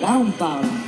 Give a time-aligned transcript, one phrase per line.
[0.00, 0.81] Là, on parle.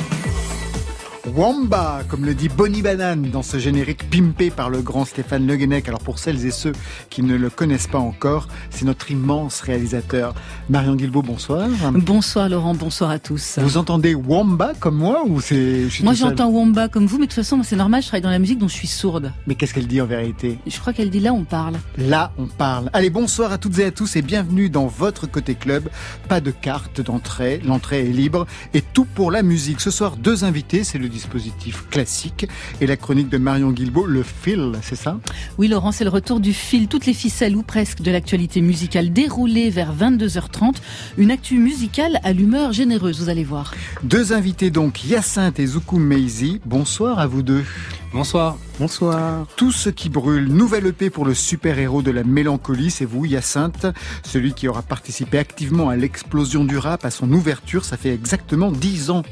[1.35, 5.57] Wamba, comme le dit Bonnie Banane dans ce générique pimpé par le grand Stéphane Le
[5.57, 5.89] Guenec.
[5.89, 6.71] Alors pour celles et ceux
[7.11, 10.33] qui ne le connaissent pas encore, c'est notre immense réalisateur.
[10.71, 11.69] Marion Guilbault, bonsoir.
[11.93, 13.59] Bonsoir Laurent, bonsoir à tous.
[13.59, 17.43] Vous entendez Wamba comme moi ou c'est Moi j'entends Wamba comme vous, mais de toute
[17.43, 19.33] façon c'est normal, je travaille dans la musique donc je suis sourde.
[19.49, 20.61] Mais qu'est-ce qu'elle dit en vérité?
[20.69, 21.75] Je crois qu'elle dit là on parle.
[21.99, 22.91] Là on parle.
[22.93, 25.89] Allez, bonsoir à toutes et à tous et bienvenue dans votre côté club.
[26.29, 29.81] Pas de carte d'entrée, l'entrée est libre et tout pour la musique.
[29.81, 32.47] Ce soir deux invités, c'est le dispositif classique
[32.83, 35.19] et la chronique de Marion Guilbault, le fil, c'est ça?
[35.57, 39.11] Oui Laurent, c'est le retour du fil, toutes les ficelles ou presque de l'actualité musicale
[39.11, 40.75] déroulée vers 22h30.
[41.17, 43.75] Une actu musicale à l'humeur généreuse, vous allez voir.
[44.03, 46.61] Deux invités donc, Hyacinthe et Zoukou Meizi.
[46.67, 47.65] Bonsoir à vous deux.
[48.13, 48.59] Bonsoir.
[48.79, 49.47] Bonsoir.
[49.57, 53.87] Tout ce qui brûle, nouvelle EP pour le super-héros de la mélancolie, c'est vous, Hyacinthe,
[54.25, 58.71] celui qui aura participé activement à l'explosion du rap, à son ouverture, ça fait exactement
[58.71, 59.23] dix ans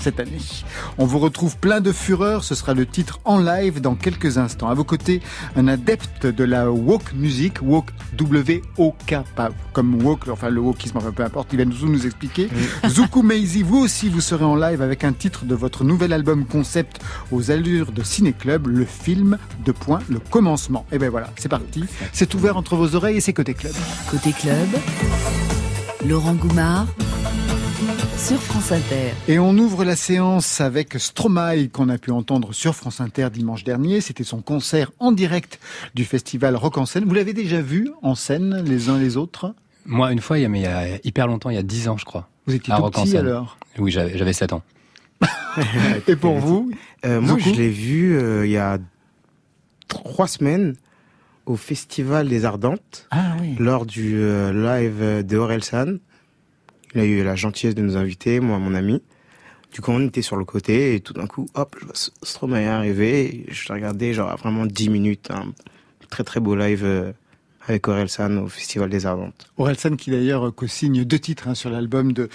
[0.00, 0.38] cette année.
[0.98, 4.68] On vous retrouve plein de fureur, ce sera le titre en live dans quelques instants.
[4.68, 5.20] À vos côtés,
[5.56, 11.12] un adepte de la woke music, woke W-O-K, pas comme woke, enfin le wokisme, enfin
[11.12, 12.48] peu importe, il va nous, nous expliquer.
[12.88, 16.44] Zuku Meizi, vous aussi, vous serez en live avec un titre de votre nouvel album
[16.46, 20.86] concept aux allures de Ciné Club, le film de point, le commencement.
[20.92, 21.84] Et ben voilà, c'est parti.
[22.12, 23.72] C'est ouvert entre vos oreilles et c'est Côté Club.
[24.10, 24.68] Côté Club,
[26.06, 26.86] Laurent Goumard
[28.16, 29.12] sur France Inter.
[29.28, 33.64] Et on ouvre la séance avec Stromae qu'on a pu entendre sur France Inter dimanche
[33.64, 34.00] dernier.
[34.00, 35.58] C'était son concert en direct
[35.94, 37.04] du festival Rock en scène.
[37.04, 39.54] Vous l'avez déjà vu en scène les uns les autres?
[39.86, 41.62] Moi, une fois, il y, a, mais il y a hyper longtemps, il y a
[41.62, 42.28] 10 ans, je crois.
[42.46, 43.26] Vous étiez à tout Rock en petit scène.
[43.26, 43.56] alors?
[43.78, 44.62] Oui, j'avais j'avais 7 ans.
[46.08, 46.70] Et pour vous?
[47.06, 48.78] Euh, moi, je l'ai vu euh, il y a
[49.88, 50.74] trois semaines
[51.46, 53.56] au Festival des Ardentes Ah oui.
[53.58, 55.96] lors du euh, live de Orelsan.
[56.94, 59.02] Il a eu la gentillesse de nous inviter, moi, mon ami.
[59.72, 62.66] Du coup, on était sur le côté et tout d'un coup, hop, je vois Stromae
[62.66, 63.46] arriver.
[63.48, 65.30] Je l'ai regardé genre vraiment 10 minutes.
[65.30, 65.52] Un
[66.10, 67.12] très très beau live euh,
[67.70, 69.46] avec Orelsan au Festival des Ardentes.
[69.56, 72.28] Orelsan qui d'ailleurs co-signe deux titres hein, sur l'album de,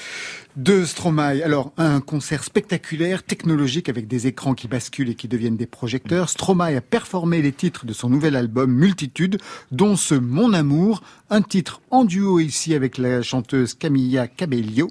[0.56, 1.42] de Stromae.
[1.44, 6.30] Alors, un concert spectaculaire, technologique, avec des écrans qui basculent et qui deviennent des projecteurs.
[6.30, 9.38] Stromae a performé les titres de son nouvel album Multitude,
[9.72, 14.90] dont ce Mon Amour, un titre en duo ici avec la chanteuse Camilla Cabello.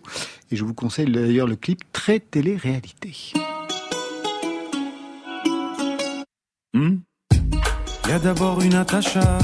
[0.51, 3.33] Et je vous conseille d'ailleurs le clip très télé-réalité.
[6.75, 6.97] Hmm?
[8.05, 9.39] Il y a d'abord une Natacha,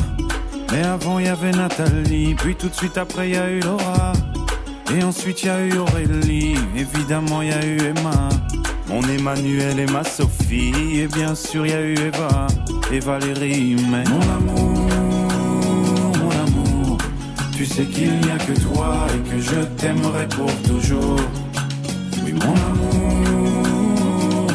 [0.73, 3.61] mais avant il y avait Nathalie, puis tout de suite après il y a eu
[3.61, 4.13] Laura,
[4.95, 8.29] et ensuite il y a eu Aurélie, évidemment il y a eu Emma,
[8.89, 12.47] mon Emmanuel et ma Sophie, et bien sûr il y a eu Eva.
[12.93, 14.89] Et Valérie, mais mon amour,
[16.19, 16.99] mon amour,
[17.57, 21.21] tu sais qu'il n'y a que toi et que je t'aimerai pour toujours.
[22.25, 23.05] Oui mon amour,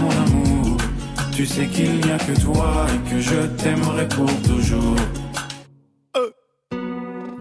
[0.02, 0.78] mon amour.
[1.32, 4.98] Tu sais qu'il n'y a que toi et que je t'aimerai pour toujours.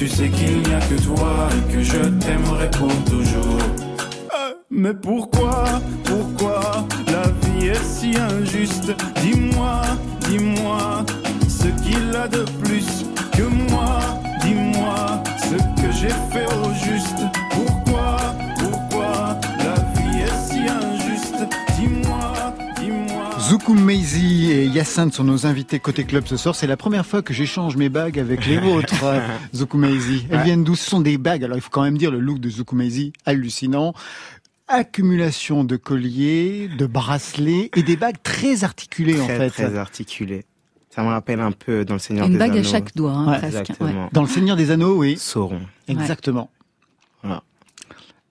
[0.00, 3.58] tu sais qu'il n'y a que toi et que je t'aimerai pour toujours.
[4.70, 5.64] Mais pourquoi,
[6.04, 8.94] pourquoi la vie est si injuste?
[9.20, 9.82] Dis-moi
[11.46, 13.04] ce qu'il a de plus
[13.36, 14.00] que moi.
[14.42, 15.22] Dis-moi
[23.74, 26.54] Meizi et Yacinthe sont nos invités côté club ce soir.
[26.54, 29.20] C'est la première fois que j'échange mes bagues avec les vôtres, euh,
[29.74, 30.26] Meizi.
[30.30, 30.44] Elles Ouais.
[30.44, 30.74] viennent d'où?
[30.76, 31.44] Ce sont des bagues.
[31.44, 33.92] Alors il faut quand même dire le look de Meizi, hallucinant.
[34.68, 39.50] Accumulation de colliers, de bracelets et des bagues très articulées en fait.
[39.50, 40.44] très articulé.
[40.90, 42.60] Ça me rappelle un peu dans le Seigneur Une des bague Anneaux.
[42.60, 43.72] à chaque doigt, hein, Ouais, presque.
[43.80, 43.92] ouais.
[44.12, 45.16] Dans le Seigneur des Anneaux, oui.
[45.18, 45.60] Sauron.
[45.88, 46.50] Exactement.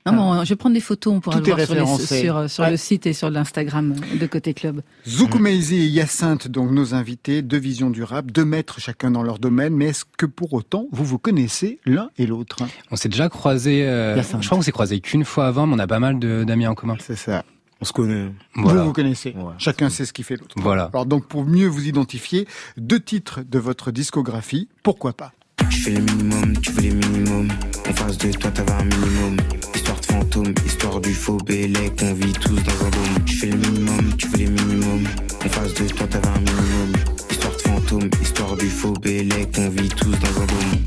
[0.05, 2.21] Non, bon, je vais prendre des photos, on pourra Tout le voir sur, les- référencé.
[2.21, 2.71] sur, sur Ouais.
[2.71, 4.81] le site et sur l'Instagram de Côté Club.
[5.07, 9.21] Zoukou Meizi et Yacinthe, donc nos invités, deux visions du rap, deux maîtres chacun dans
[9.23, 9.75] leur domaine.
[9.75, 12.57] Mais est-ce que pour autant vous vous connaissez l'un et l'autre?
[12.91, 14.41] On s'est déjà croisés, euh, Hyacinthe.
[14.41, 16.65] je crois qu'on s'est croisés qu'une fois avant, mais on a pas mal de- d'amis
[16.65, 16.95] en commun.
[16.99, 17.43] C'est ça.
[17.81, 18.29] On se connaît.
[18.55, 18.81] Voilà.
[18.81, 19.29] Vous vous connaissez.
[19.37, 19.53] Ouais.
[19.57, 20.55] Chacun sait ce qui fait l'autre.
[20.57, 20.89] Voilà.
[20.91, 22.47] Alors donc pour mieux vous identifier,
[22.77, 25.31] deux titres de votre discographie, pourquoi pas?
[25.69, 27.49] Je fais le minimum, tu veux les minimums.
[27.89, 29.37] En face de toi, t'avais un minimum.
[29.75, 31.93] Histoire de fantôme, histoire du faux Bélec.
[32.03, 33.25] On vit tous dans un dôme.
[33.25, 35.07] Je fais le minimum, tu veux les minimums.
[35.45, 36.93] En face de toi, t'avais un minimum.
[37.29, 39.55] Histoire de fantôme, histoire du faux Bélec.
[39.57, 40.79] On vit tous dans un dôme.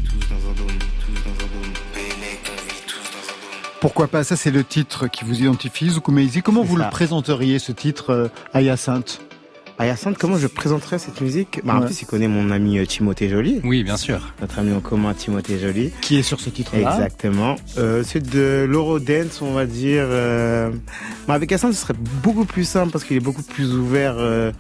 [3.83, 6.41] Pourquoi pas Ça c'est le titre qui vous identifie, Zoukou Meizi.
[6.41, 6.85] Comment vous ça.
[6.85, 9.32] le présenteriez ce titre euh, à Yacinthe À
[9.87, 11.61] Hyacinthe, comment je présenterais cette musique?
[11.65, 11.87] Bah, En Ouais.
[11.87, 13.61] plus, il connaît mon ami euh, Timothée Joly.
[13.65, 14.33] Oui, bien sûr.
[14.41, 15.91] Notre ami en commun, Timothée Joly.
[16.01, 17.57] Qui est sur ce titre-là Exactement.
[17.79, 20.05] Euh, c'est de l'Eurodance, on va dire.
[20.07, 20.71] Euh...
[21.29, 24.15] mais avec Hassan, ce serait beaucoup plus simple parce qu'il est beaucoup plus ouvert.
[24.19, 24.53] euh,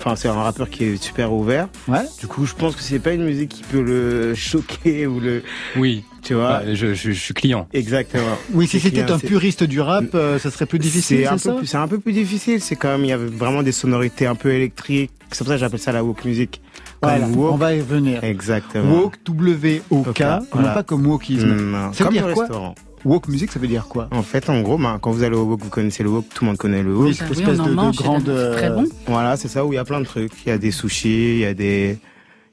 [0.00, 1.68] Enfin, c'est un rappeur qui est super ouvert.
[1.88, 2.04] Ouais.
[2.20, 5.42] Du coup, je pense que c'est pas une musique qui peut le choquer ou le.
[5.76, 7.66] Oui, Tu vois Ouais, je, je- je suis client.
[7.72, 8.22] Exactement.
[8.52, 11.58] Oui, si c'était un puriste du rap, euh, ça serait plus difficile, C'est un, peu
[11.58, 12.60] plus- c'est un peu plus difficile.
[12.60, 15.10] C'est quand même, il y avait vraiment des sonorités un peu électriques.
[15.30, 16.60] C'est pour ça que j'appelle ça la woke music.
[17.02, 17.52] Voilà, woke.
[17.52, 18.22] on va y revenir.
[18.24, 19.02] Exactement.
[19.02, 20.68] Woke, W-O-K, Ok, non voilà.
[20.74, 21.46] pas comme wokisme.
[21.54, 22.74] Non, Ça veut comme dire le quoi restaurant.
[23.04, 25.44] Woke music, ça veut dire quoi En fait, en gros, ben, quand vous allez au
[25.44, 27.08] woke, vous connaissez le woke, tout le monde connaît le woke.
[27.08, 28.24] Oui, oui, espèce de, mange, grande...
[28.24, 28.84] très bon.
[29.06, 30.32] Voilà, c'est ça où il y a plein de trucs.
[30.44, 31.98] Il y a des sushis, il y a des,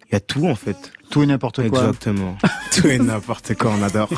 [0.10, 0.92] il y a tout en fait.
[1.10, 1.80] Tout et n'importe quoi.
[1.80, 2.38] Exactement.
[2.72, 4.10] tout et n'importe quoi, on adore.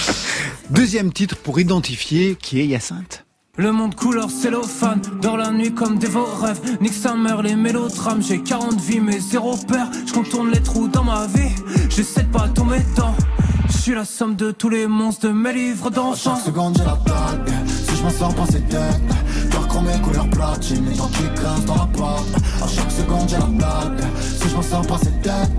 [0.70, 3.24] Deuxième titre pour identifier qui est Hyacinthe.
[3.56, 6.60] Le monde couleur cellophane, dans la nuit comme des vos rêves.
[6.80, 8.20] Nique sa mère, les mélodrames.
[8.20, 9.88] J'ai 40 vies, mais zéro père.
[10.06, 11.54] Je contourne les trous dans ma vie.
[11.88, 13.14] J'essaie de pas tomber dedans.
[13.84, 16.36] Je suis la somme de tous les monstres de mes livres d'enfants.
[16.36, 20.26] Chaque seconde j'ai la dalle Si je m'en sors pas c'est dead Cœur chromé couleur
[20.30, 24.48] platine Les dents qui grincent dans la porte À chaque seconde j'ai la dalle Si
[24.48, 25.50] je m'en sors pas c'est dead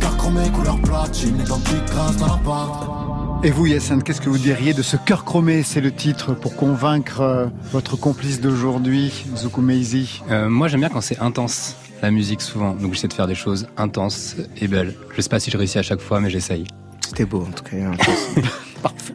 [0.00, 4.20] Cœur chromé couleur platine Les dents qui grincent dans la porte Et vous, Yacinthe, qu'est-ce
[4.20, 5.64] que vous diriez de ce cœur chromé?
[5.64, 9.12] C'est le titre pour convaincre euh, votre complice d'aujourd'hui,
[9.58, 10.22] Meizi.
[10.30, 12.74] Euh, moi, j'aime bien quand c'est intense, la musique souvent.
[12.76, 14.94] Donc, j'essaie de faire des choses intenses et belles.
[15.16, 16.64] Je sais pas si je réussis à chaque fois, mais j'essaye.
[17.12, 17.76] C'était beau en tout cas.
[18.82, 19.12] Parfait.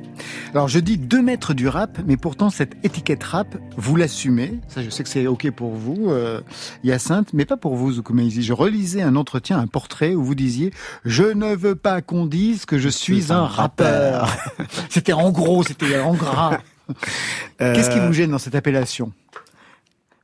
[0.54, 4.60] Alors je dis deux maîtres du rap, mais pourtant cette étiquette rap, vous l'assumez.
[4.68, 6.42] Ça, je sais que c'est ok pour vous, euh,
[6.84, 8.44] Hyacinthe, mais pas pour vous, Zoukou Meizi.
[8.44, 10.72] Je relisais un entretien, un portrait où vous disiez
[11.06, 14.30] «Je ne veux pas qu'on dise que je suis un rappeur».
[14.92, 16.60] C'était en gros, c'était en gras.
[17.58, 19.12] Qu'est-ce qui Euh, vous gêne dans cette appellation?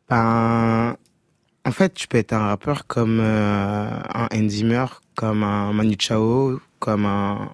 [0.09, 0.95] Ben,
[1.65, 6.59] en fait, tu peux être un rappeur comme euh, un Enzimer, comme un Manu Chao,
[6.79, 7.49] comme un.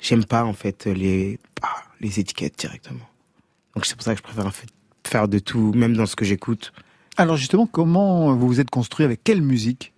[0.00, 3.06] J'aime pas en fait les ah, les étiquettes directement.
[3.74, 4.68] Donc c'est pour ça que je préfère en fait
[5.06, 6.72] faire de tout, même dans ce que j'écoute.
[7.16, 9.92] Alors justement, comment vous vous êtes construit avec quelle musique?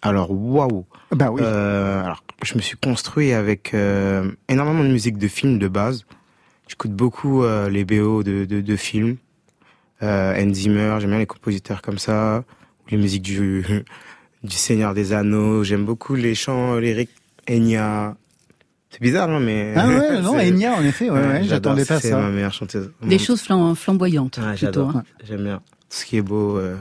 [0.00, 0.86] Alors waouh.
[1.12, 1.42] Bah oui.
[1.44, 6.04] Euh, alors, je me suis construit avec euh, énormément de musique de films de base.
[6.68, 9.16] J'écoute beaucoup euh, les BO de, de, de films.
[10.02, 12.44] Euh, Hans Zimmer, j'aime bien les compositeurs comme ça.
[12.90, 13.64] Les musiques du,
[14.42, 15.62] du Seigneur des Anneaux.
[15.62, 17.10] J'aime beaucoup les chants lyriques
[17.48, 18.16] Enya.
[18.92, 19.72] C'est bizarre, non mais...
[19.76, 22.18] Ah ouais, non, c'est- Enya, en effet, ouais, ouais, j'attendais pas C'est ça.
[22.20, 22.92] ma meilleure chanteuse.
[23.02, 24.56] Des choses flam- flamboyantes, Ah, plutôt.
[24.66, 24.96] j'adore.
[24.96, 25.04] hein.
[25.24, 25.62] J'aime bien.
[25.88, 26.58] Ce qui est beau.
[26.58, 26.76] euh,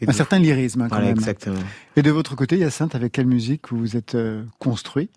[0.00, 1.16] et Un certain lyrisme, hein, quand Voilà, même.
[1.16, 1.58] exactement.
[1.96, 5.08] Et de votre côté, Hyacinthe, avec quelle musique vous vous êtes euh, construit?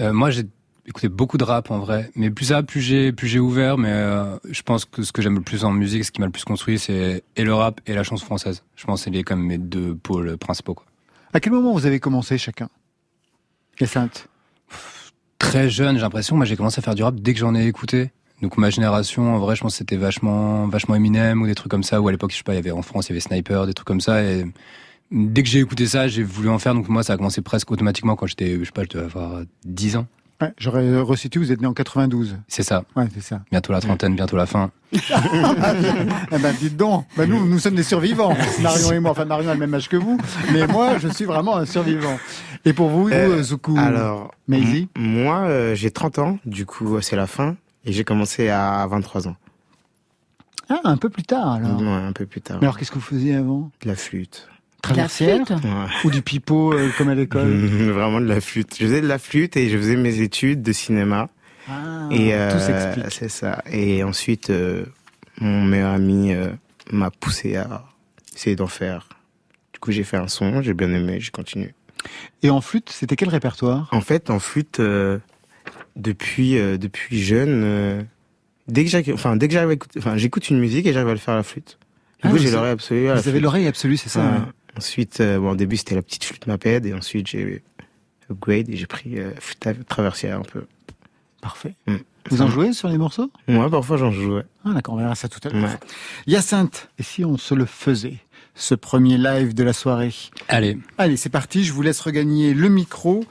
[0.00, 0.44] Euh, moi, j'ai
[0.86, 3.76] écouté beaucoup de rap en vrai, mais plus ça, plus j'ai, plus j'ai ouvert.
[3.76, 6.26] Mais euh, je pense que ce que j'aime le plus en musique, ce qui m'a
[6.26, 8.62] le plus construit, c'est et le rap et la chanson française.
[8.76, 10.72] Je pense que c'est les comme mes deux pôles principaux.
[10.74, 10.86] Quoi.
[11.34, 12.70] À quel moment vous avez commencé chacun?
[13.80, 14.28] Hyacinthe?
[15.42, 16.36] Très jeune, j'ai l'impression.
[16.36, 18.10] Moi, j'ai commencé à faire du rap dès que j'en ai écouté.
[18.40, 21.70] Donc ma génération, en vrai, je pense que c'était vachement, vachement Eminem ou des trucs
[21.70, 22.00] comme ça.
[22.00, 23.66] Ou à l'époque, je sais pas, il y avait en France, il y avait Sniper,
[23.66, 24.22] des trucs comme ça.
[24.22, 24.46] Et
[25.10, 26.74] dès que j'ai écouté ça, j'ai voulu en faire.
[26.74, 29.42] Donc moi, ça a commencé presque automatiquement quand j'étais, je sais pas, je devais avoir
[29.64, 30.06] 10 ans.
[30.42, 32.36] Ouais, J'aurais resitué, vous êtes né en 92.
[32.48, 32.84] C'est ça.
[32.96, 33.40] Ouais, c'est ça.
[33.50, 34.70] Bientôt la trentaine, bientôt la fin.
[34.92, 37.06] Eh ben, dites donc.
[37.16, 38.34] Ben, nous, nous sommes des survivants.
[38.60, 39.12] Marion et moi.
[39.12, 40.18] Enfin, Marion a le même âge que vous.
[40.52, 42.18] Mais moi, je suis vraiment un survivant.
[42.64, 47.00] Et pour vous, Euh, vous, Zoukou Alors, Maisie moi, euh, j'ai 30 ans, du coup,
[47.00, 49.36] c'est la fin, et j'ai commencé à 23 ans.
[50.68, 51.80] Ah, un peu plus tard, alors.
[51.80, 52.58] Ouais, un peu plus tard.
[52.60, 53.70] Mais alors, qu'est-ce que vous faisiez avant?
[53.82, 54.48] De la flûte.
[54.82, 55.40] Traversière.
[56.04, 57.48] Ou du pipeau, euh, comme à l'école?
[57.92, 58.76] Vraiment de la flûte.
[58.78, 61.28] Je faisais de la flûte et je faisais mes études de cinéma.
[61.68, 63.12] Ah, et tout euh, s'explique.
[63.12, 63.62] c'est ça.
[63.70, 64.84] Et ensuite, euh,
[65.40, 66.48] mon meilleur ami euh,
[66.90, 67.84] m'a poussé à
[68.34, 69.08] essayer d'en faire.
[69.72, 71.74] Du coup, j'ai fait un son, j'ai bien aimé, j'ai continué.
[72.42, 73.88] Et en flûte, c'était quel répertoire?
[73.92, 75.18] En fait, en flûte, euh,
[75.94, 78.02] depuis euh, depuis jeune, euh,
[78.66, 81.08] dès que j'arrive, enfin dès que j'arrive, à écouter- enfin j'écoute une musique et j'arrive
[81.10, 81.78] à le faire à la flûte.
[81.78, 83.08] Du Ah, coup, vous j'ai avez- l'oreille absolue.
[83.08, 84.38] à la Vous avez l'oreille absolue, c'est ça Ouais.
[84.76, 87.62] Ensuite, euh, bon, au début c'était la petite flûte Maped et ensuite j'ai
[88.30, 90.64] upgrade et j'ai pris euh, flûte traversière un peu.
[91.40, 91.74] Parfait.
[91.86, 91.96] Mm.
[92.30, 93.30] Vous en jouez sur les morceaux?
[93.48, 94.36] Moi, parfois j'en joue.
[94.36, 94.44] ouais.
[94.64, 95.64] Ah, d'accord, on verra ça tout à l'heure.
[95.64, 95.78] Ouais.
[96.28, 98.18] Hyacinthe, et si on se le faisait
[98.54, 100.14] ce premier live de la soirée?
[100.48, 103.24] Allez, Allez, c'est parti, je vous laisse regagner le micro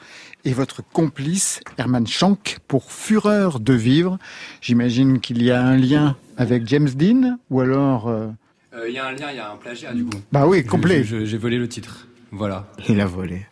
[0.44, 4.18] et votre complice, Herman Schank, pour Fureur de vivre.
[4.60, 8.10] J'imagine qu'il y a un lien avec James Dean, ou alors...
[8.10, 8.28] euh,
[8.88, 10.18] il y a un lien, il y a un plagiat du coup.
[10.32, 11.04] Bah oui, complet.
[11.04, 12.08] J'ai volé le titre.
[12.32, 12.68] Voilà.
[12.88, 13.46] Il a volé.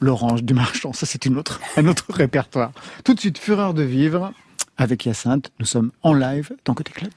[0.00, 2.70] L'orange du marchand, ça c'est une autre, un autre répertoire.
[3.04, 4.32] Tout de suite, Fureur de vivre
[4.76, 5.50] avec Hyacinthe.
[5.58, 7.12] Nous sommes en live dans Côté Club.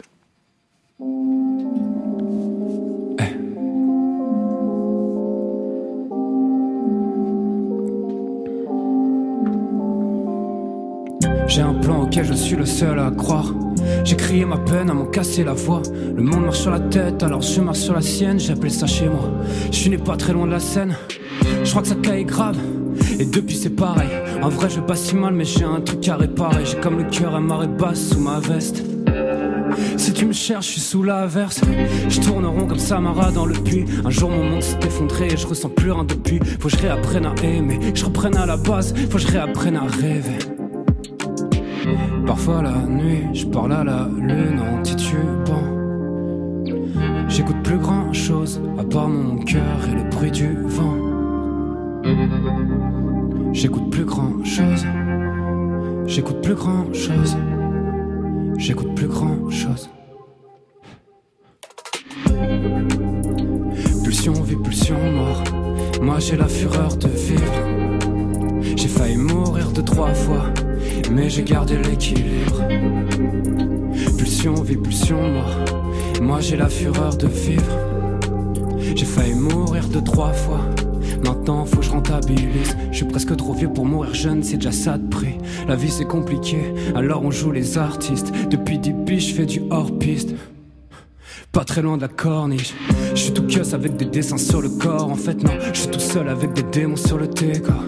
[11.54, 13.54] J'ai un plan auquel je suis le seul à croire.
[14.06, 15.82] J'ai crié ma peine à m'en casser la voix.
[16.16, 18.40] Le monde marche sur la tête, alors je marche sur la sienne.
[18.40, 19.30] J'ai appelé ça chez moi.
[19.70, 20.96] Je suis né pas très loin de la scène.
[21.66, 22.56] Je crois que ça caille grave.
[23.20, 24.08] Et depuis c'est pareil.
[24.42, 26.64] En vrai, je vais pas si mal, mais j'ai un truc à réparer.
[26.64, 28.86] J'ai comme le cœur à marée basse sous ma veste.
[29.98, 31.60] Si tu me cherches, je suis sous l'averse.
[32.08, 33.84] Je tourne rond comme Samara dans le puits.
[34.06, 36.40] Un jour mon monde s'est effondré et je ressens plus rien depuis.
[36.62, 38.94] Faut que je réapprenne à aimer, je reprenne à la base.
[39.10, 40.40] Faut que je réapprenne à rêver.
[42.26, 45.68] Parfois la nuit, je parle à la lune en titubant.
[47.28, 50.98] J'écoute plus grand chose à part mon cœur et le bruit du vent.
[53.54, 54.86] J'écoute plus grand chose.
[56.06, 57.38] J'écoute plus grand chose.
[58.58, 59.90] J'écoute plus grand chose.
[64.04, 65.44] Pulsion vie, pulsion mort.
[66.02, 67.54] Moi j'ai la fureur de vivre.
[68.76, 70.46] J'ai failli mourir deux, trois fois,
[71.12, 72.62] mais j'ai gardé l'équilibre.
[74.18, 75.58] Pulsion vie, pulsion mort.
[76.22, 77.78] Moi j'ai la fureur de vivre.
[78.96, 80.62] J'ai failli mourir deux, trois fois.
[81.24, 82.76] Maintenant faut que je rentabilise.
[82.92, 85.38] Je suis presque trop vieux pour mourir jeune, c'est déjà ça de prix.
[85.68, 88.32] La vie c'est compliqué, alors on joue les artistes.
[88.50, 90.30] Depuis des je fais du hors-piste.
[91.52, 92.74] Pas très loin de la corniche.
[93.14, 95.12] Je suis tout cuss avec des dessins sur le corps.
[95.12, 97.84] En fait, non, je suis tout seul avec des démons sur le décor.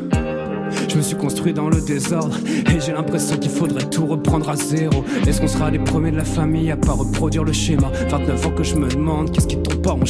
[0.94, 4.56] Je me suis construit dans le désordre et j'ai l'impression qu'il faudrait tout reprendre à
[4.56, 5.04] zéro.
[5.26, 7.92] Est-ce qu'on sera les premiers de la famille à pas reproduire le schéma?
[8.10, 10.06] 29 ans que je me demande qu'est-ce qui tombe pas en moi.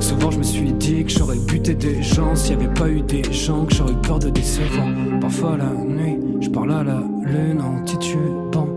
[0.00, 3.02] Souvent je me suis dit que j'aurais buté des gens s'il y avait pas eu
[3.02, 4.86] des gens que j'aurais eu peur de décevoir.
[5.20, 8.68] Parfois la nuit, je parle à la lune en titubant.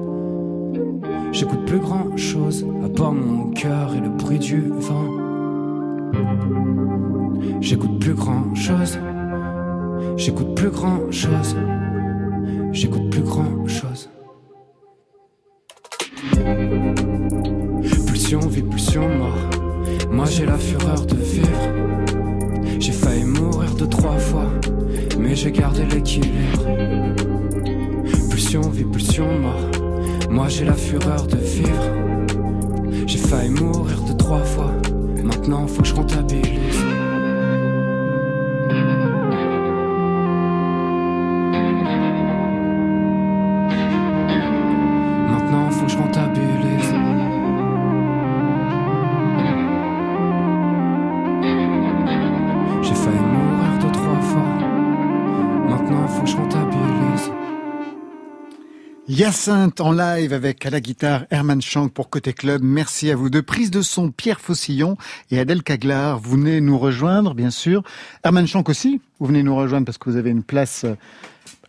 [1.31, 5.05] J'écoute plus grand chose à part mon cœur et le bruit du vent.
[7.61, 8.99] J'écoute plus grand chose.
[10.17, 11.55] J'écoute plus grand chose.
[12.71, 14.09] J'écoute plus grand chose.
[18.07, 19.49] Pulsion vie, pulsion mort.
[20.11, 21.61] Moi j'ai la fureur de vivre.
[22.79, 24.47] J'ai failli mourir deux, trois fois,
[25.17, 26.65] mais j'ai gardé l'équilibre.
[28.29, 29.71] Pulsion vie, pulsion mort.
[30.29, 33.07] Moi j'ai la fureur de vivre.
[33.07, 34.71] J'ai failli mourir deux, trois fois.
[35.23, 36.83] Maintenant faut que je rentabilise.
[59.29, 62.63] Hyacinthe en live avec à la guitare Herman Schank pour Côté Club.
[62.63, 63.43] Merci à vous deux.
[63.43, 64.97] Prise de son Pierre Faucillon
[65.29, 66.17] et Adèle Caglar.
[66.17, 67.83] Vous venez nous rejoindre, bien sûr.
[68.23, 69.01] Herman Schank aussi.
[69.19, 70.95] Vous venez nous rejoindre parce que vous avez une place euh,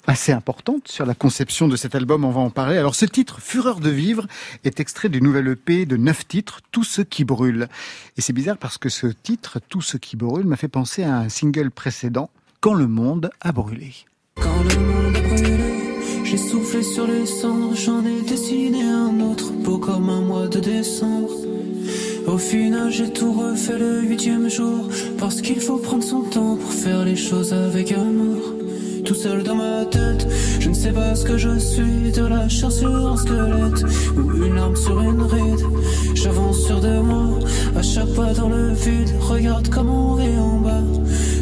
[0.06, 2.24] assez importante sur la conception de cet album.
[2.24, 2.78] On va en parler.
[2.78, 4.26] Alors, ce titre, Fureur de vivre,
[4.64, 7.68] est extrait du nouvel EP de neuf titres, Tout ce qui brûle.
[8.16, 11.14] Et c'est bizarre parce que ce titre, Tout ce qui brûle, m'a fait penser à
[11.14, 12.30] un single précédent,
[12.62, 13.92] Quand le monde a brûlé.
[14.36, 15.69] Quand le monde a brûlé,
[16.30, 20.60] J'ai soufflé sur les cendres, j'en ai dessiné un autre, beau comme un mois de
[20.60, 21.28] décembre.
[22.28, 24.87] Au final, j'ai tout refait le huitième jour,
[25.18, 28.54] parce qu'il faut prendre son temps pour faire les choses avec amour.
[29.04, 30.28] Tout seul dans ma tête,
[30.60, 33.84] je ne sais pas ce que je suis, de la chair sur un squelette,
[34.16, 35.66] ou une arme sur une ride.
[36.14, 37.40] J'avance sur de moi,
[37.75, 40.84] à chaque pas dans le vide, regarde comment on vit en bas,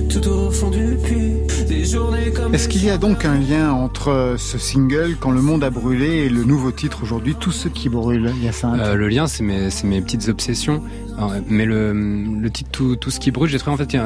[0.08, 1.34] tout au fond du puits.
[1.68, 5.42] Des journées comme Est-ce qu'il y a donc un lien entre ce single, Quand le
[5.42, 8.32] monde a brûlé, et le nouveau titre aujourd'hui, Tout ce qui brûle
[8.64, 10.82] Euh, le lien, c'est mes, c'est mes petites obsessions.
[11.16, 13.96] Alors, mais le, le titre tout, tout ce qui brûle, j'ai trouvé en fait,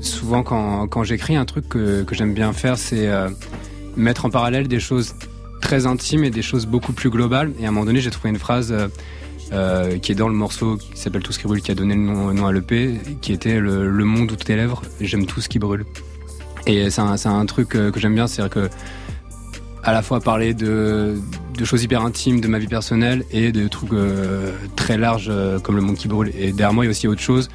[0.00, 3.28] souvent quand, quand j'écris, un truc que, que j'aime bien faire, c'est euh,
[3.96, 5.14] mettre en parallèle des choses
[5.60, 7.52] très intimes et des choses beaucoup plus globales.
[7.60, 8.88] Et à un moment donné, j'ai trouvé une phrase euh,
[9.52, 11.94] euh, qui est dans le morceau qui s'appelle Tout ce qui brûle, qui a donné
[11.94, 14.82] le nom, à l'EP, qui était le, monde où est lèvres.
[15.00, 15.84] J'aime tout ce qui brûle.
[16.66, 18.70] Et c'est un, truc euh, que j'aime bien, c'est-à-dire que
[19.82, 21.16] à la fois parler de,
[21.62, 25.30] choses hyper intimes de ma vie personnelle et de trucs euh, très larges
[25.62, 26.32] comme le monde qui brûle.
[26.38, 27.50] Et derrière moi, il y a aussi autre chose.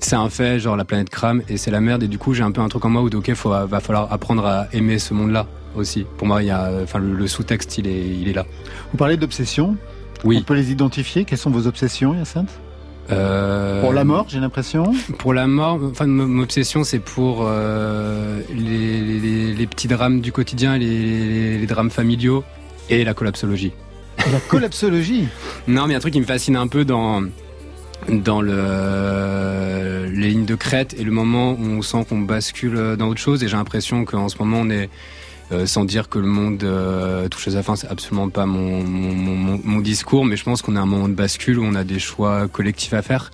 [0.00, 2.02] C'est un fait, genre la planète crame et c'est la merde.
[2.04, 4.10] Et du coup, j'ai un peu un truc en moi où, ok, faut, va falloir
[4.10, 5.46] apprendre à aimer ce monde-là
[5.78, 6.06] aussi.
[6.18, 8.46] Pour moi, il y a, enfin, le, le sous-texte, il est, il est là.
[8.92, 9.76] Vous parlez d'obsessions
[10.24, 10.42] On Oui.
[10.42, 12.50] peut les identifier Quelles sont vos obsessions, Hyacinthe
[13.10, 14.92] Euh, Pour la mort, j'ai l'impression.
[15.18, 20.76] Pour la mort, enfin, mon obsession, c'est pour euh, les, les- petits drames du quotidien,
[20.76, 22.44] les, les- drames familiaux
[22.90, 23.72] et la collapsologie.
[24.32, 25.26] La collapsologie.
[25.68, 27.22] Non, mais il y a un truc qui me fascine un peu dans
[28.08, 33.08] dans le les lignes de crête et le moment où on sent qu'on bascule dans
[33.08, 33.42] autre chose.
[33.44, 34.88] Et j'ai l'impression qu'en ce moment, on est
[35.52, 38.82] euh, sans dire que le monde euh, touche à sa fin, c'est absolument pas mon,
[38.84, 41.64] mon, mon, mon discours, mais je pense qu'on est à un moment de bascule où
[41.64, 43.30] on a des choix collectifs à faire.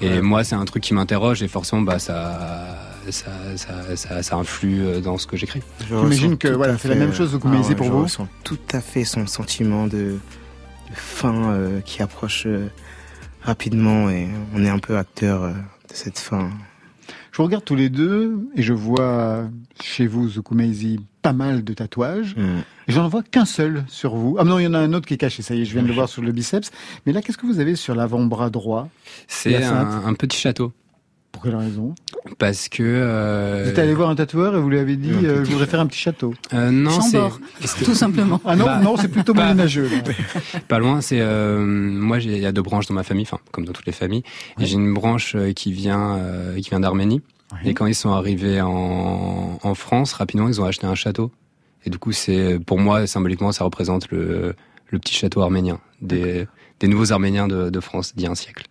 [0.00, 0.20] Et Ouais.
[0.22, 2.76] moi, c'est un truc qui m'interroge et forcément, bah, ça,
[3.10, 5.62] ça, ça, ça, ça influe euh, dans ce que j'écris.
[5.88, 8.02] J'imagine que, voilà, c'est la même euh, chose que vous ah ouais, pour je vous.
[8.02, 9.96] ressens tout à fait son sentiment de,
[10.90, 12.66] de fin euh, qui approche euh,
[13.42, 16.50] rapidement et on est un peu acteur euh, de cette fin.
[17.30, 19.44] Je vous regarde tous les deux et je vois
[19.82, 22.36] chez vous, Zukumeizi, pas mal de tatouages.
[22.36, 22.58] Mm.
[22.86, 24.36] Et j'en vois qu'un seul sur vous.
[24.38, 25.72] Ah non, il y en a un autre qui est caché, ça y est, je
[25.72, 26.70] viens de le voir sur le biceps.
[27.06, 28.88] Mais là, qu'est-ce que vous avez sur l'avant-bras droit
[29.26, 30.72] C'est un, un petit château.
[31.32, 31.94] Pour quelle raison
[32.38, 32.82] Parce que.
[32.84, 35.66] euh, Vous êtes allé voir un tatoueur et vous lui avez dit, euh, je voudrais
[35.66, 36.32] faire un petit château.
[36.52, 37.18] euh, non, c'est
[37.84, 38.40] tout simplement.
[38.44, 39.88] Ah non, Bah, non, c'est plutôt moyenâgeux.
[39.88, 40.12] là.
[40.68, 41.00] pas loin.
[41.00, 43.86] C'est euh, moi, il y a deux branches dans ma famille, enfin comme dans toutes
[43.86, 44.22] les familles.
[44.58, 44.66] Ouais.
[44.66, 47.20] J'ai une branche qui vient, euh, qui vient d'Arménie.
[47.62, 47.70] Ouais.
[47.70, 51.30] Et quand ils sont arrivés en, en France, rapidement, ils ont acheté un château.
[51.86, 54.54] Et du coup, c'est pour moi symboliquement, ça représente le,
[54.88, 56.46] le petit château arménien des,
[56.80, 58.64] des nouveaux Arméniens de, de France d'il y a un siècle.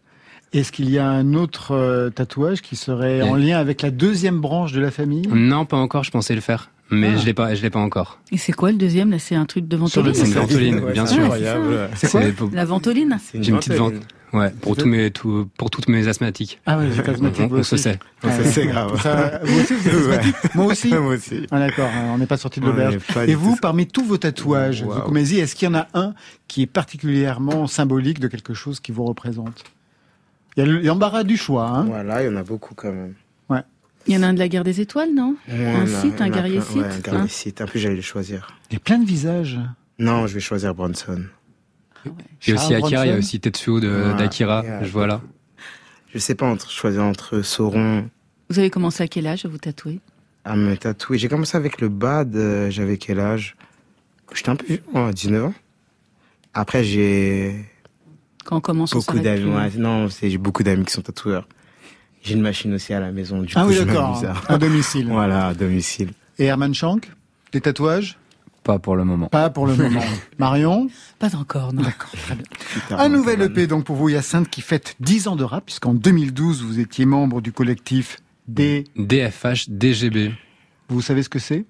[0.52, 4.40] Est-ce qu'il y a un autre euh, tatouage qui serait en lien avec la deuxième
[4.40, 5.28] branche de la famille?
[5.28, 6.04] Non, pas encore.
[6.04, 7.18] Je pensais le faire, mais Ah.
[7.18, 7.56] je l'ai pas.
[7.56, 8.20] Je l'ai pas encore.
[8.32, 10.34] Et c'est quoi le deuxième Là, c'est un truc de Sur le ventoline C'est une
[10.46, 11.24] ventoline, Ouais, bien c'est sûr.
[11.24, 11.90] incroyable.
[11.96, 12.22] C'est quoi?
[12.54, 13.18] La ventoline?
[13.20, 14.04] C'est J'ai une petite ventoline.
[14.34, 16.60] Ouais, pour tous mes, tout, pour toutes mes asthmatiques.
[16.66, 18.00] Ah ouais, j'ai On, asthmatique, vous on se sait.
[18.24, 19.00] Ah, Ça, c'est grave.
[19.02, 20.18] Ça, vous aussi, vous êtes Ouais.
[20.18, 21.48] asthmatique Moi aussi Moi aussi.
[21.52, 22.98] Ah d'accord, on n'est pas sorti de On l'auberge.
[23.28, 24.96] Et vous, parmi tous vos tatouages, Wow.
[24.96, 26.16] Zukumezi, est-ce qu'il y en a un
[26.48, 29.64] qui est particulièrement symbolique de quelque chose qui vous représente?
[30.58, 31.68] Il y a le- l'embarras du choix.
[31.68, 33.14] Hein Voilà, il y en a beaucoup quand même.
[34.06, 35.38] Il y en a un de la guerre des étoiles, non?
[35.48, 36.58] Ouais, Un site, un guerrier.
[36.58, 37.28] Ouais, site, un guerrier hein?
[37.30, 37.62] site.
[37.62, 38.50] En plus, j'allais le choisir.
[38.70, 39.58] Il y a plein de visages?
[39.98, 41.22] Non, je vais choisir Bronson.
[42.46, 44.64] Et aussi Charles Akira, il y a aussi Tetsuo d'Akira.
[44.64, 44.84] yeah.
[44.84, 45.22] Je vois là.
[46.14, 48.08] Je sais pas entre choisir entre Sauron
[48.50, 50.00] Vous avez commencé à quel âge à vous tatouer?
[50.46, 51.18] À me tatouer.
[51.18, 53.56] J'ai commencé avec le bad, euh, j'avais quel âge?
[54.34, 55.54] J'étais un peu vieux, moi, 19 ans.
[56.54, 57.66] Après, j'ai
[58.46, 59.46] Quand on commence, beaucoup d'amis.
[59.50, 61.48] ouais, non, c'est j'ai beaucoup d'amis qui sont tatoueurs.
[62.24, 63.42] J'ai une machine aussi à la maison.
[63.42, 64.10] Du Ah coup, oui, je d'accord.
[64.10, 65.08] m'amuse à- À domicile.
[65.10, 66.12] Voilà, à domicile.
[66.40, 67.10] Et Herman Shank
[67.52, 68.18] Des tatouages?
[68.64, 69.28] Pas pour le moment.
[69.28, 70.02] Pas pour le moment.
[70.40, 70.88] Marion
[71.20, 71.84] Pas encore, non.
[72.74, 73.52] Putain, Un nouvel quand même.
[73.52, 77.06] EP donc pour vous, Hyacinthe, qui fête 10 ans de rap, puisqu'en 2012, vous étiez
[77.06, 78.86] membre du collectif D.
[78.96, 80.34] DFH, DGB.
[80.90, 81.66] Vous savez ce que c'est?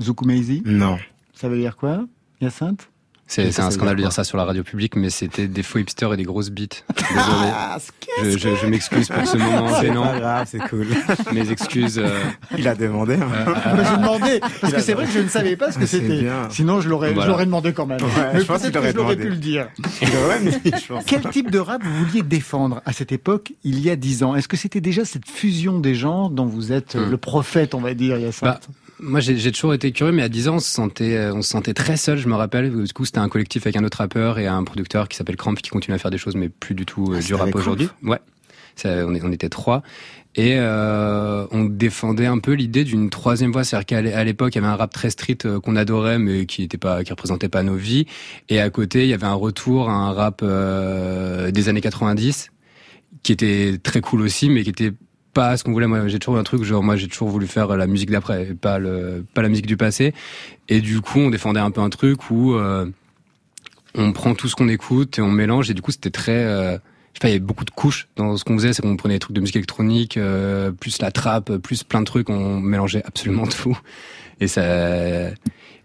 [0.00, 0.98] Zukumeizi Non.
[1.32, 2.06] Ça veut dire quoi
[2.40, 2.88] Hyacinthe?
[3.26, 6.12] C'est un scandale de dire ça sur la radio publique, mais c'était des faux hipsters
[6.12, 6.84] et des grosses bites.
[6.96, 7.50] Désolé.
[7.52, 7.78] Ah,
[8.22, 10.18] Je, je, je m'excuse pour ce moment C'est pas gênant.
[10.18, 10.86] grave, c'est cool.
[11.32, 11.98] Mes excuses.
[11.98, 12.08] euh,
[12.56, 13.14] Il a demandé.
[13.14, 13.26] hein.
[13.32, 13.44] euh,
[13.76, 16.26] bah, J'ai demandé, parce que c'est vrai que je ne savais pas ce que c'était.
[16.50, 17.30] Sinon, je l'aurais je Voilà.
[17.30, 18.00] l'aurais demandé quand même.
[18.02, 19.30] Ouais, Mais je pense que aurait je l'aurais demandé.
[19.30, 19.68] pu le dire.
[20.02, 21.00] Il.
[21.06, 24.36] Quel type de rap vous vouliez défendre à cette époque, il y a 10 ans?
[24.36, 27.10] Est-ce que c'était déjà cette fusion des genres dont vous êtes euh, Hmm.
[27.10, 28.68] le prophète, on va dire, Hyacinthe
[29.00, 31.50] moi j'ai toujours été curieux, mais à 10 ans on se sentait, euh, on se
[31.50, 32.18] sentait très seul.
[32.18, 32.84] Je me rappelle.
[32.84, 35.54] Du coup, c'était un collectif avec un autre rappeur et un producteur qui s'appelle Cramp
[35.54, 37.88] qui continue à faire des choses, mais plus du tout euh, Ah, du rap aujourd'hui.
[38.02, 38.18] Ouais,
[38.76, 39.82] Ça, on, était trois.
[40.36, 44.64] Et euh, on défendait un peu l'idée d'une troisième voie, c'est-à-dire qu'à l'époque il y
[44.64, 47.62] avait un rap très street euh, qu'on adorait, mais qui était pas, qui représentait pas
[47.62, 48.06] nos vies.
[48.48, 52.50] Et à côté il y avait un retour à un rap euh, des années 90
[53.22, 54.92] qui était très cool aussi, mais qui était
[55.34, 55.86] pas ce qu'on voulait.
[55.86, 58.54] Moi, j'ai toujours un truc genre moi j'ai toujours voulu faire la musique d'après, et
[58.54, 60.14] pas le, pas la musique du passé.
[60.68, 62.86] Et du coup on défendait un peu un truc où euh,
[63.94, 65.70] on prend tout ce qu'on écoute et on mélange.
[65.70, 66.78] Et du coup c'était très euh,
[67.14, 68.96] je sais pas, il y avait beaucoup de couches dans ce qu'on faisait, c'est qu'on
[68.96, 72.58] prenait des trucs de musique électronique, euh, plus la trappe, plus plein de trucs, on
[72.58, 73.78] mélangeait absolument tout.
[74.40, 75.30] Et ça,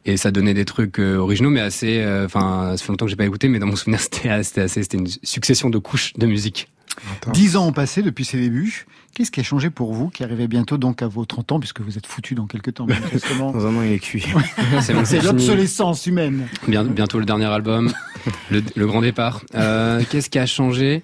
[0.05, 3.12] et ça donnait des trucs euh, originaux, mais assez, euh, enfin, ça fait longtemps que
[3.12, 6.13] j'ai pas écouté, mais dans mon souvenir, c'était c'était assez, c'était une succession de couches
[6.13, 6.67] de musique.
[7.31, 8.88] Dix ans ont passé depuis ses débuts.
[9.13, 11.81] Qu'est-ce qui a changé pour vous, qui arrivez bientôt donc à vos 30 ans, puisque
[11.81, 14.25] vous êtes foutu dans quelques temps, manifestement Dans un an, il est cuit.
[14.81, 16.47] C'est l'obsolescence humaine.
[16.67, 17.91] Bien- bientôt le dernier album,
[18.51, 19.41] le, le grand départ.
[19.55, 21.03] Euh, Qu'est-ce qui a changé?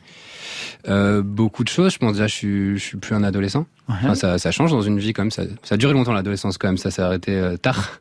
[0.88, 1.94] Euh, Beaucoup de choses.
[1.94, 3.66] Je pense déjà, je suis, je suis plus un adolescent.
[3.90, 3.96] Ouais.
[4.04, 5.32] Enfin, ça, ça change dans une vie quand même.
[5.32, 6.78] Ça, ça a duré longtemps l'adolescence quand même.
[6.78, 8.00] Ça s'est arrêté euh, tard.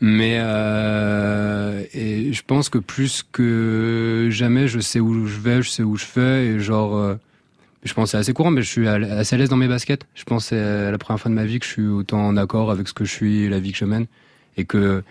[0.00, 5.70] Mais euh, et je pense que plus que jamais, je sais où je vais, je
[5.70, 7.16] sais où je fais et genre.
[7.84, 10.06] Je pense que c'est assez courant, mais je suis assez à l'aise dans mes baskets.
[10.14, 12.36] Je pense que c'est la première fois de ma vie que je suis autant en
[12.36, 14.06] accord avec ce que je suis la vie que je mène.
[14.56, 15.02] Et que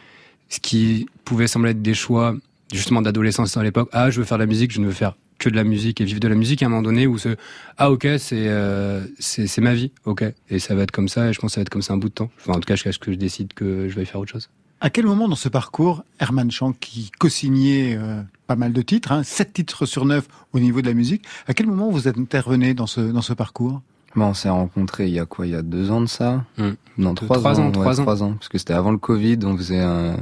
[0.49, 2.35] ce qui pouvait sembler être des choix,
[2.71, 5.15] justement, d'adolescence à l'époque, ah, je veux faire de la musique, je ne veux faire
[5.37, 7.35] que de la musique et vivre de la musique à un moment donné où ce,
[7.77, 10.23] ah, ok, c'est, euh, c'est ma vie, ok.
[10.49, 11.93] Et ça va être comme ça, et je pense que ça va être comme ça
[11.93, 12.29] un bout de temps.
[12.39, 14.49] Enfin, en tout cas, jusqu'à ce que je décide que je vais faire autre chose.
[14.83, 19.11] À quel moment dans ce parcours, Herman Schank, qui co-signait euh, pas mal de titres,
[19.11, 22.73] hein, 7 titres sur 9 au niveau de la musique, à quel moment vous intervenez
[22.73, 23.81] dans ce, dans ce parcours?
[24.15, 25.45] Bon, on s'est rencontrés il y a quoi?
[25.45, 26.43] Il y a deux ans de ça?
[26.57, 26.71] Hmm.
[26.97, 28.03] Non, trois, trois ans, ouais, trois ans.
[28.03, 28.33] trois ans.
[28.33, 30.17] Parce que c'était avant le Covid, on faisait un-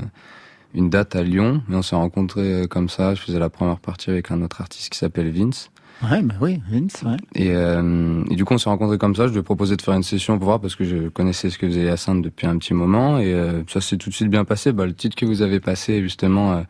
[0.75, 3.15] une date à Lyon, mais on s'est rencontrés euh, comme ça.
[3.15, 5.71] Je faisais la première partie avec un autre artiste qui s'appelle Vince.
[6.01, 7.17] Ouais, bah oui, Vince, ouais.
[7.35, 9.27] Et, euh, et du coup, on s'est rencontrés comme ça.
[9.27, 11.57] Je lui ai proposé de faire une session pour voir parce que je connaissais ce
[11.57, 13.19] que faisait Hyacinthe depuis un petit moment.
[13.19, 14.71] Et euh, ça s'est tout de suite bien passé.
[14.71, 16.61] Bah, le titre que vous avez passé, justement, euh,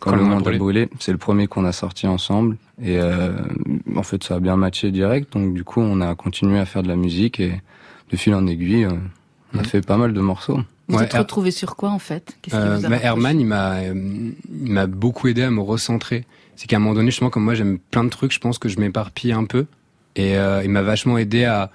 [0.00, 2.56] quand, le monde a brûlé, c'est le premier qu'on a sorti ensemble.
[2.82, 3.30] Et euh,
[3.94, 5.32] en fait, ça a bien matché direct.
[5.34, 7.60] Donc, du coup, on a continué à faire de la musique et
[8.10, 8.90] de fil en aiguille, euh,
[9.54, 9.66] on a Mhm.
[9.68, 10.58] fait pas mal de morceaux.
[10.88, 12.36] Vous Ouais, êtes Her- retrouvé sur quoi en fait?
[12.42, 14.34] Qu'est-ce qui Euh, vous a bah, Herman, il m'a, il
[14.72, 16.26] m'a beaucoup aidé à me recentrer.
[16.56, 18.68] C'est qu'à un moment donné, justement, comme moi, j'aime plein de trucs, je pense que
[18.68, 19.66] je m'éparpille un peu.
[20.16, 21.70] Et euh, il m'a vachement aidé à,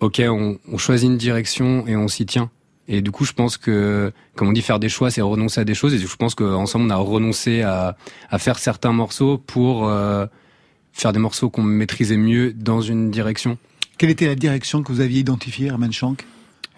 [0.00, 2.50] ok, on, choisit une direction et on s'y tient.
[2.88, 5.64] Et du coup, je pense que, comme on dit, faire des choix, c'est renoncer à
[5.64, 5.94] des choses.
[5.94, 7.96] Et je pense qu'ensemble, on a renoncé à,
[8.30, 10.26] à faire certains morceaux pour euh,
[10.92, 13.58] faire des morceaux qu'on maîtrisait mieux dans une direction.
[13.98, 16.24] Quelle était la direction que vous aviez identifiée, Herman Schank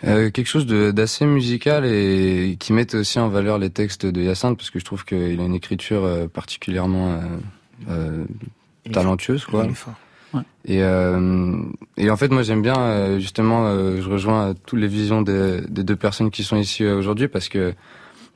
[0.04, 4.20] Euh, quelque chose de- d'assez musical et qui mette aussi en valeur les textes de
[4.20, 7.20] Hyacinthe parce que je trouve qu'il a une écriture euh, particulièrement euh,
[7.90, 8.24] euh,
[8.92, 9.66] talentueuse quoi.
[9.74, 9.94] Fort.
[10.66, 11.56] Et, euh,
[11.96, 15.62] et en fait moi j'aime bien euh, justement euh, je rejoins toutes les visions des,
[15.66, 17.72] des deux personnes qui sont ici aujourd'hui parce que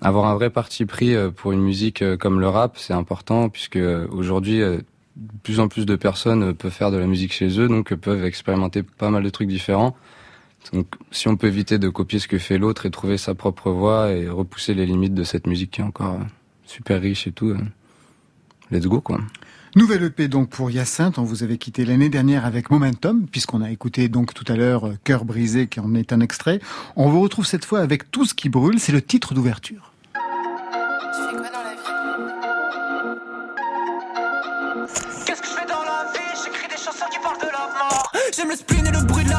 [0.01, 3.79] avoir un vrai parti pris pour une musique comme le rap c'est important puisque
[4.11, 4.79] aujourd'hui euh,
[5.17, 8.25] de plus en plus de personnes peuvent faire de la musique chez eux donc peuvent
[8.25, 9.95] expérimenter pas mal de trucs différents.
[10.73, 13.71] Donc, si on peut éviter de copier ce que fait l'autre et trouver sa propre
[13.71, 16.25] voix et repousser les limites de cette musique qui est encore euh,
[16.65, 17.59] super riche et tout, euh,
[18.71, 19.21] let's go, quoi.
[19.77, 23.71] Nouvelle EP donc pour Hyacinthe, on vous avait quitté l'année dernière avec Momentum, puisqu'on a
[23.71, 26.61] écouté donc tout à l'heure euh, Cœur brisé qui en est un extrait.
[26.97, 29.93] On vous retrouve cette fois avec Tout ce qui brûle, c'est le titre d'ouverture.
[30.13, 30.19] Tu
[31.23, 31.79] fais quoi dans la vie?
[35.25, 36.19] Qu'est-ce que je fais dans la vie?
[36.45, 38.13] J'écris des chansons qui parlent de la mort.
[38.37, 39.30] J'aime le spleen et le bruit de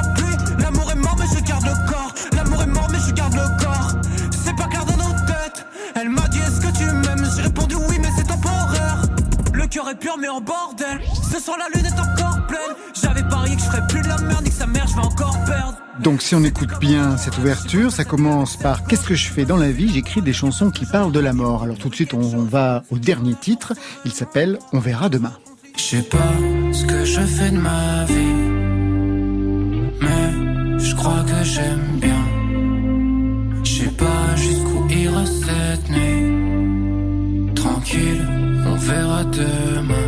[7.52, 9.02] répondu oui, mais c'est temporaire.
[9.54, 11.02] Le cœur est pur, mais en bordel.
[11.32, 12.60] Ce soir, la lune est encore pleine.
[13.02, 15.38] J'avais parié que je ferais plus de la merde, que sa mère, je vais encore
[15.46, 15.78] perdre.
[16.00, 19.58] Donc si on écoute bien cette ouverture, ça commence par Qu'est-ce que je fais dans
[19.58, 19.90] la vie?
[19.90, 21.64] J'écris des chansons qui parlent de la mort.
[21.64, 23.74] Alors tout de suite on, on va au dernier titre,
[24.06, 25.34] il s'appelle On verra demain.
[25.78, 26.18] Je sais pas
[26.72, 28.34] ce que je fais de ma vie,
[30.02, 32.11] mais je crois que j'aime bien.
[37.92, 38.26] Tranquille,
[38.66, 40.08] on verra demain.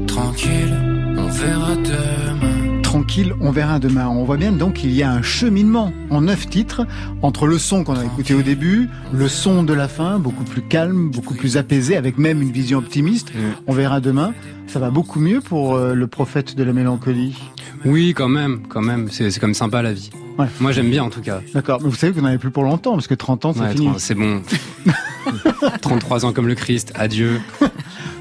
[0.00, 0.06] Mm.
[0.06, 0.74] Tranquille,
[1.18, 2.80] on verra demain.
[2.80, 4.08] Tranquille, on verra demain.
[4.08, 6.86] On voit bien donc qu'il y a un cheminement en neuf titres
[7.20, 10.62] entre le son qu'on a écouté au début, le son de la fin, beaucoup plus
[10.62, 13.32] calme, beaucoup plus apaisé, avec même une vision optimiste.
[13.66, 14.32] On verra demain.
[14.66, 17.36] Ça va beaucoup mieux pour euh, le prophète de la mélancolie?
[17.84, 19.10] Oui, quand même, quand même.
[19.10, 20.10] C'est c'est comme sympa la vie.
[20.38, 20.46] Ouais.
[20.60, 21.40] Moi, j'aime bien en tout cas.
[21.54, 23.52] D'accord, mais vous savez que vous n'en avez plus pour longtemps, parce que 30 ans,
[23.54, 23.88] c'est Ouais, fini.
[23.98, 24.42] C'est bon.
[25.80, 26.92] 33 ans comme le Christ.
[26.94, 27.40] Adieu.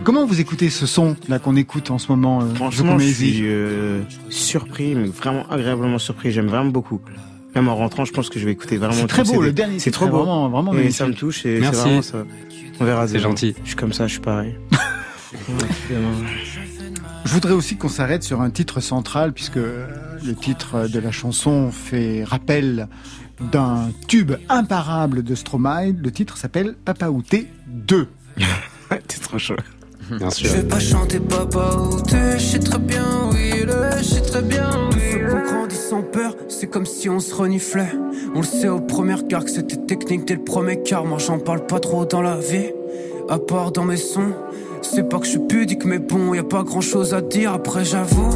[0.03, 3.41] Comment vous écoutez ce son là qu'on écoute en ce moment euh, Franchement, je suis
[3.43, 6.31] euh, surpris, mais vraiment agréablement surpris.
[6.31, 7.01] J'aime vraiment beaucoup.
[7.55, 8.93] Même en rentrant, je pense que je vais écouter vraiment.
[8.93, 9.45] C'est très beau, CD.
[9.45, 9.79] le dernier.
[9.79, 10.17] C'est trop beau.
[10.17, 10.97] Vraiment, vraiment Et magnifique.
[10.97, 11.79] ça me touche et c'est Merci.
[11.81, 12.17] vraiment ça.
[12.79, 13.07] On verra.
[13.07, 13.55] C'est gentil.
[13.63, 14.55] Je suis comme ça, je suis pareil.
[15.49, 15.97] Ouais.
[17.25, 19.85] Je voudrais aussi qu'on s'arrête sur un titre central, puisque euh,
[20.25, 22.87] le titre de la chanson fait rappel
[23.51, 25.91] d'un tube imparable de Stromae.
[25.97, 28.07] Le titre s'appelle Papa Outé 2.
[28.89, 29.55] T'es trop chaud.
[30.09, 30.51] Bien Je sûr.
[30.51, 34.43] vais pas chanter papa ou t'es, je sais très bien, oui, le, je sais très
[34.43, 34.99] bien, oui.
[35.27, 37.91] Faut qu'on grandisse sans peur, c'est comme si on se reniflait.
[38.35, 41.05] On le sait au premier regard que c'était technique dès le premier quart.
[41.05, 42.69] Moi j'en parle pas trop dans la vie,
[43.29, 44.33] à part dans mes sons.
[44.83, 47.53] C'est pas que je suis pudique, mais bon, y a pas grand chose à dire
[47.53, 48.29] après, j'avoue.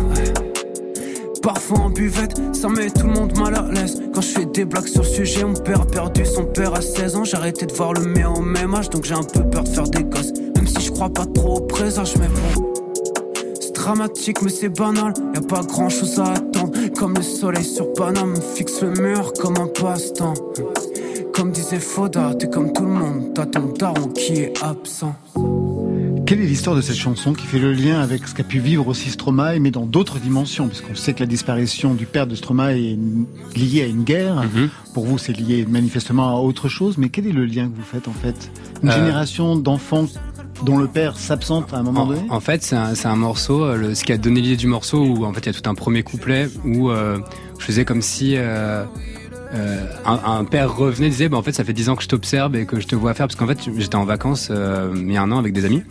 [1.41, 4.01] Parfois en buvette, ça met tout le monde mal à l'aise.
[4.13, 6.81] Quand je fais des blagues sur le sujet, mon père a perdu son père à
[6.81, 7.23] 16 ans.
[7.23, 9.69] J'ai arrêté de voir le mien au même âge, donc j'ai un peu peur de
[9.69, 10.33] faire des gosses.
[10.55, 12.73] Même si je crois pas trop au présage, mais bon.
[13.61, 15.13] C'est dramatique, mais c'est banal.
[15.33, 16.73] Y a pas grand chose à attendre.
[16.97, 20.33] Comme le soleil sur Paname, fixe le mur comme un passe-temps.
[21.33, 25.15] Comme disait Foda, t'es comme tout le monde, t'as ton daron qui est absent.
[26.29, 28.87] Quelle est l'histoire de cette chanson qui fait le lien avec ce qu'a pu vivre
[28.87, 32.73] aussi Stromae, mais dans d'autres dimensions Puisqu'on sait que la disparition du père de Stromae
[32.77, 32.99] est
[33.57, 34.35] liée à une guerre.
[34.35, 34.69] Mhm.
[34.93, 36.99] Pour vous, c'est lié manifestement à autre chose.
[36.99, 38.51] Mais quel est le lien que vous faites en fait?
[38.83, 40.05] Une Euh, génération d'enfants
[40.63, 42.21] dont le père s'absente à un moment En, donné?
[42.29, 45.25] en fait, c'est un, morceau, euh, le, ce qui a donné l'idée du morceau, où
[45.25, 47.17] en fait il y a tout un premier couplet où euh,
[47.57, 48.85] je faisais comme si euh,
[49.53, 52.07] euh, un, un père revenait, disait, bah, en fait ça fait 10 ans que je
[52.07, 55.11] t'observe et que je te vois faire, parce qu'en fait j'étais en vacances euh, il
[55.11, 55.83] y a un an avec des amis,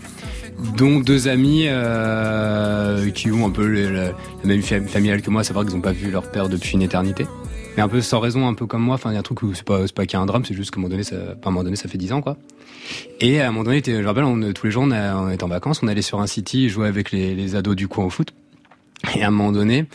[0.76, 4.12] dont deux amis euh, qui ont un peu la
[4.44, 6.82] même fam- familiale que moi, à savoir qu'ils n'ont pas vu leur père depuis une
[6.82, 7.26] éternité.
[7.76, 8.96] Mais un peu sans raison, un peu comme moi.
[8.96, 10.26] Enfin, il y a un truc où c'est pas, c'est pas qu'il y a un
[10.26, 12.12] drame, c'est juste qu'à un moment donné, ça, à un moment donné, ça fait 10
[12.12, 12.36] ans, quoi.
[13.20, 15.44] Et à un moment donné, je me rappelle, on, tous les jours, on, a- était
[15.44, 18.10] en vacances, on allait sur un city jouer avec les, les ados du coin au
[18.10, 18.32] foot.
[19.14, 19.86] Et à un moment donné,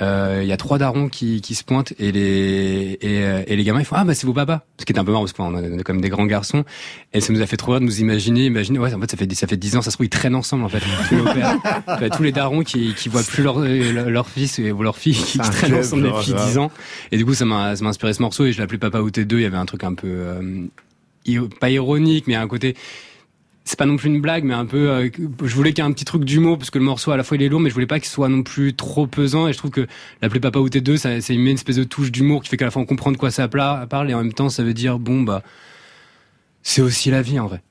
[0.00, 3.62] il y a trois darons qui, qui se pointent et les et, euh, et les
[3.64, 5.32] gamins ils font ah bah c'est vos papas ce qui est un peu marrant parce
[5.32, 6.64] qu'on est quand même des grands garçons.
[7.12, 9.16] Et ça nous a fait trop rire de nous imaginer imaginer ouais en fait ça
[9.16, 10.80] fait ça fait dix ans ça se trouve ils traînent ensemble en fait.
[11.08, 11.56] Tous pères.
[11.86, 15.14] Enfin, tous les darons qui qui voient plus leur leur, leur fils ou leur fille
[15.14, 16.70] qui traînent club, ensemble genre, depuis dix ans.
[17.12, 19.24] Et du coup ça m'a ça m'a inspiré ce morceau et je l'appelais Papa Outé
[19.24, 20.66] 2 il y avait un truc un peu euh,
[21.60, 22.74] pas ironique mais un côté
[23.64, 24.90] c'est pas non plus une blague, mais un peu.
[24.90, 25.08] euh,
[25.44, 27.22] je voulais qu'il y ait un petit truc d'humour, parce que le morceau à la
[27.24, 29.46] fois il est lourd, mais je voulais pas qu'il soit non plus trop pesant.
[29.48, 29.86] Et je trouve que
[30.20, 32.56] l'appeler Papa ou T2, ça, ça y met une espèce de touche d'humour qui fait
[32.56, 34.74] qu'à la fois on comprend de quoi ça parle, et en même temps ça veut
[34.74, 35.42] dire bon bah
[36.62, 37.62] c'est aussi la vie en vrai.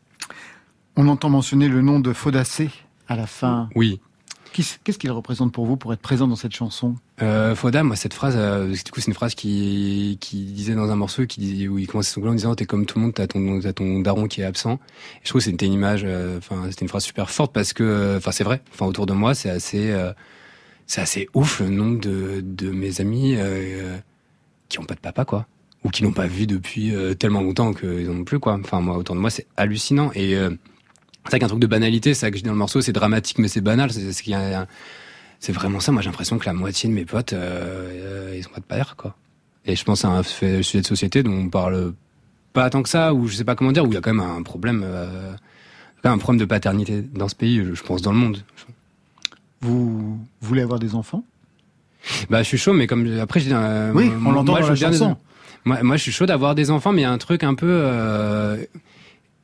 [0.95, 2.69] On entend mentionner le nom de Fodacé
[3.07, 3.69] à la fin.
[3.75, 3.99] Oui.
[4.53, 6.95] Qu'est-ce qu'il représente pour vous pour être présent dans cette chanson?
[7.21, 10.89] Euh, Foda, moi cette phrase, euh, du coup c'est une phrase qui qui disait dans
[10.89, 13.05] un morceau qui disait, où il commençait son couplet en disant t'es comme tout le
[13.05, 14.79] monde, t'as ton t'as ton daron qui est absent.
[15.23, 18.15] Je trouve que c'était une image, euh, enfin c'était une phrase super forte parce que,
[18.17, 20.13] enfin c'est vrai, enfin autour de moi c'est assez euh,
[20.87, 23.97] c'est assez ouf le nombre de de mes amis euh,
[24.69, 25.45] qui ont pas de papa quoi
[25.83, 28.59] ou qui n'ont pas vu depuis tellement longtemps qu'ils en ont plus quoi.
[28.63, 32.21] Enfin moi autour de moi c'est hallucinant et c'est vrai qu'un truc de banalité, c'est
[32.21, 34.35] ça que je dis dans le morceau, c'est dramatique mais c'est banal, c'est qu'il y
[34.35, 34.67] a
[35.41, 35.91] c'est vraiment ça.
[35.91, 38.95] Moi, j'ai l'impression que la moitié de mes potes, euh, ils ont pas de père,
[38.95, 39.15] quoi.
[39.65, 41.93] Et je pense à un sujet de société dont on parle
[42.53, 44.13] pas tant que ça, ou je sais pas comment dire, où il y a quand
[44.13, 45.33] même un problème, euh,
[46.03, 48.43] un problème de paternité dans ce pays, je- pense dans le monde.
[49.61, 51.23] Vous voulez avoir des enfants?
[52.29, 54.69] Bah, je suis chaud, mais comme après, je dis, euh, Oui, on l'entend dans je
[54.83, 55.17] la chanson.
[55.65, 57.53] Moi, moi, je suis chaud d'avoir des enfants, mais il y a un truc un
[57.53, 57.67] peu.
[57.69, 58.57] Euh,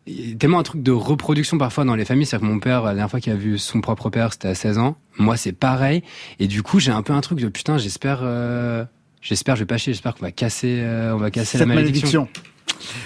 [0.07, 2.25] il y a tellement un truc de reproduction parfois dans les familles.
[2.25, 4.55] C'est-à-dire que mon père, la dernière fois qu'il a vu son propre père, c'était à
[4.55, 4.95] 16 ans.
[5.17, 6.03] Moi, c'est pareil.
[6.39, 8.19] Et du coup, j'ai un peu un truc de putain, j'espère.
[8.23, 8.85] euh,
[9.21, 11.73] J'espère, je vais pas chier, j'espère qu'on va casser, euh, on va casser Cette la
[11.75, 12.29] malédiction.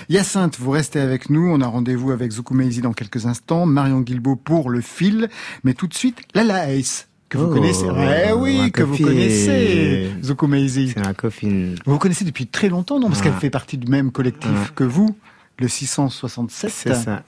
[0.09, 1.49] Hyacinthe, vous restez avec nous.
[1.49, 3.65] On a rendez-vous avec Zuku Meizi dans quelques instants.
[3.65, 5.29] Marion Guilbault pour le fil.
[5.63, 7.85] Mais tout de suite, Lala Ace, que vous Oh, connaissez.
[8.27, 10.11] Eh oui, que vous connaissez.
[10.21, 10.89] Zuku Meizi.
[10.93, 11.75] C'est ma copine.
[11.85, 13.07] Vous vous connaissez depuis très longtemps, non?
[13.07, 13.23] Parce Ah.
[13.23, 14.69] qu'elle fait partie du même collectif Ah.
[14.75, 15.15] que vous,
[15.61, 16.69] le 667.
[16.69, 17.23] C'est ça.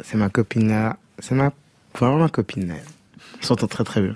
[0.00, 0.96] C'est ma copine là.
[1.18, 1.50] C'est ma,
[1.98, 2.74] vraiment ma copine là.
[3.40, 4.14] On s'entend très très bien.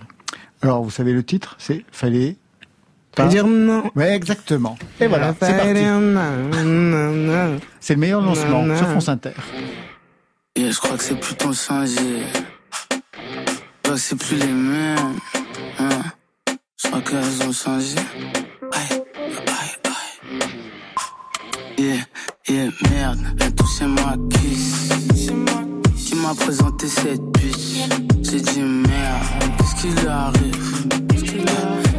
[0.60, 1.56] Alors, vous savez le titre?
[1.58, 2.36] C'est Fallait
[3.16, 3.90] Pas dire non.
[3.96, 4.78] Ouais, exactement.
[5.00, 5.82] Et voilà, c'est parti.
[7.80, 8.88] C'est le meilleur lancement sur.
[8.88, 9.32] France Inter.
[10.54, 11.96] Et je crois que c'est plus ton changé.
[12.90, 15.16] Je crois que c'est plus les mêmes.
[15.78, 15.88] Hein.
[16.76, 17.96] Je crois qu'elles ont changé.
[18.70, 19.92] Aïe, aïe, aïe.
[21.78, 22.04] Yeah,
[22.48, 24.88] yeah, merde, elle touché ma kiss.
[25.96, 27.88] Qui m'a présenté cette bitch.
[28.22, 29.22] J'ai dit merde,
[29.58, 30.88] qu'est-ce qui lui arrive?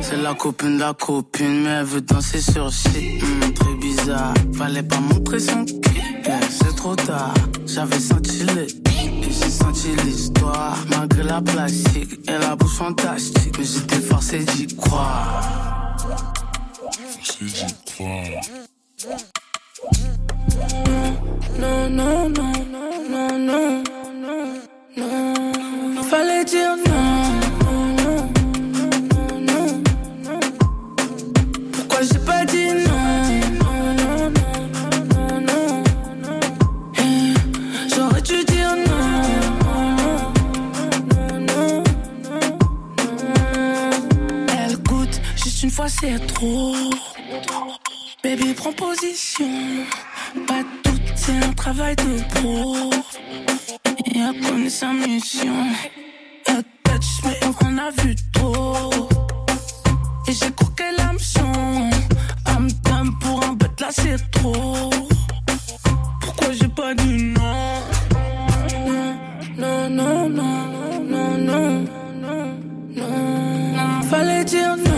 [0.02, 3.24] C'est la copine de la copine, mais elle veut danser sur site.
[3.24, 6.02] Hmm, très bizarre, fallait pas montrer son cul.
[6.50, 7.34] C'est trop tard,
[7.66, 10.78] j'avais senti le et j'ai senti l'histoire.
[10.90, 15.96] Malgré la plastique et la bouche fantastique, mais j'étais forcé d'y croire.
[17.16, 18.42] Forcé d'y croire.
[21.60, 23.84] Non, non, non, non, non, non,
[24.24, 24.48] non,
[24.98, 26.04] non.
[26.04, 27.40] Fallait dire non.
[27.64, 27.96] non,
[28.74, 28.90] non,
[29.42, 29.82] non,
[30.26, 30.40] non.
[31.72, 33.08] Pourquoi j'ai pas dit non?
[33.60, 34.60] Non, non, non,
[35.14, 35.84] non, non,
[36.24, 36.40] non.
[37.96, 39.08] J'aurais dû dire non.
[41.10, 41.84] Non, non, non,
[42.24, 42.58] non.
[44.60, 46.76] Elle goûte juste une fois, c'est trop.
[48.24, 49.50] Baby, prends position.
[50.48, 52.92] Pas tout, c'est un travail de pro.
[54.06, 55.68] Et elle connaît sa mission.
[56.84, 58.90] Touch, mais on a vu trop.
[60.28, 61.90] Et j'ai croqué l'hameçon.
[62.48, 64.90] I'm done pour un bête là, c'est trop.
[66.22, 67.82] Pourquoi j'ai pas dit non?
[69.58, 70.58] Non, non, non,
[71.10, 71.86] non, non,
[72.22, 72.48] non,
[72.96, 74.02] non.
[74.10, 74.93] Fallait dire non,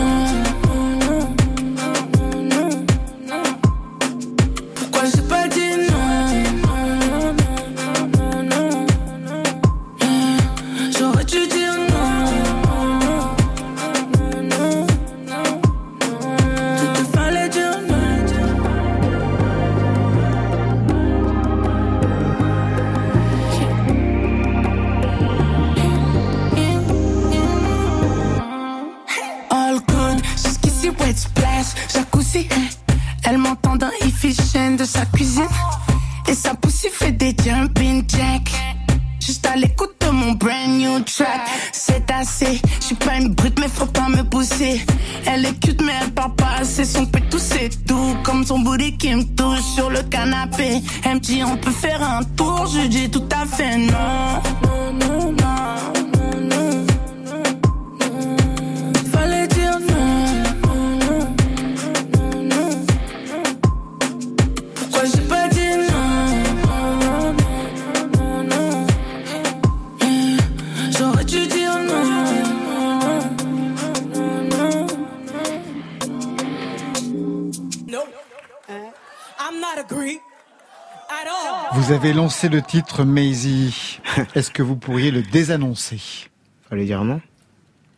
[82.36, 83.98] Lancé le titre Maisie.
[84.34, 86.28] Est-ce que vous pourriez le désannoncer
[86.68, 87.22] Fallait dire non.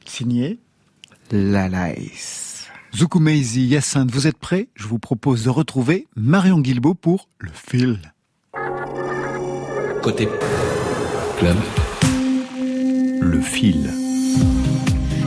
[0.04, 0.60] Signé
[1.32, 2.68] La Lice.
[2.94, 4.68] Zuku Maisie, Yacinthe, vous êtes prêts?
[4.76, 7.98] Je vous propose de retrouver Marion Guilbeault pour Le Fil.
[10.02, 10.28] Côté
[11.40, 11.56] club,
[13.20, 13.90] le fil.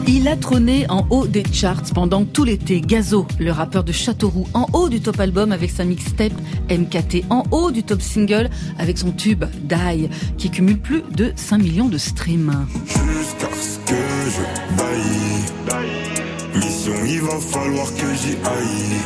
[0.08, 2.82] Il a trôné en haut des charts pendant tout l'été.
[2.82, 6.34] Gazo, le rappeur de Châteauroux, en haut du top album avec sa mixtape
[6.70, 11.58] MKT, en haut du top single avec son tube Die, qui cumule plus de 5
[11.60, 12.68] millions de streams.
[12.86, 15.86] Jusqu'à ce que je baille.
[16.56, 19.02] Mission, il va falloir que j'y aille.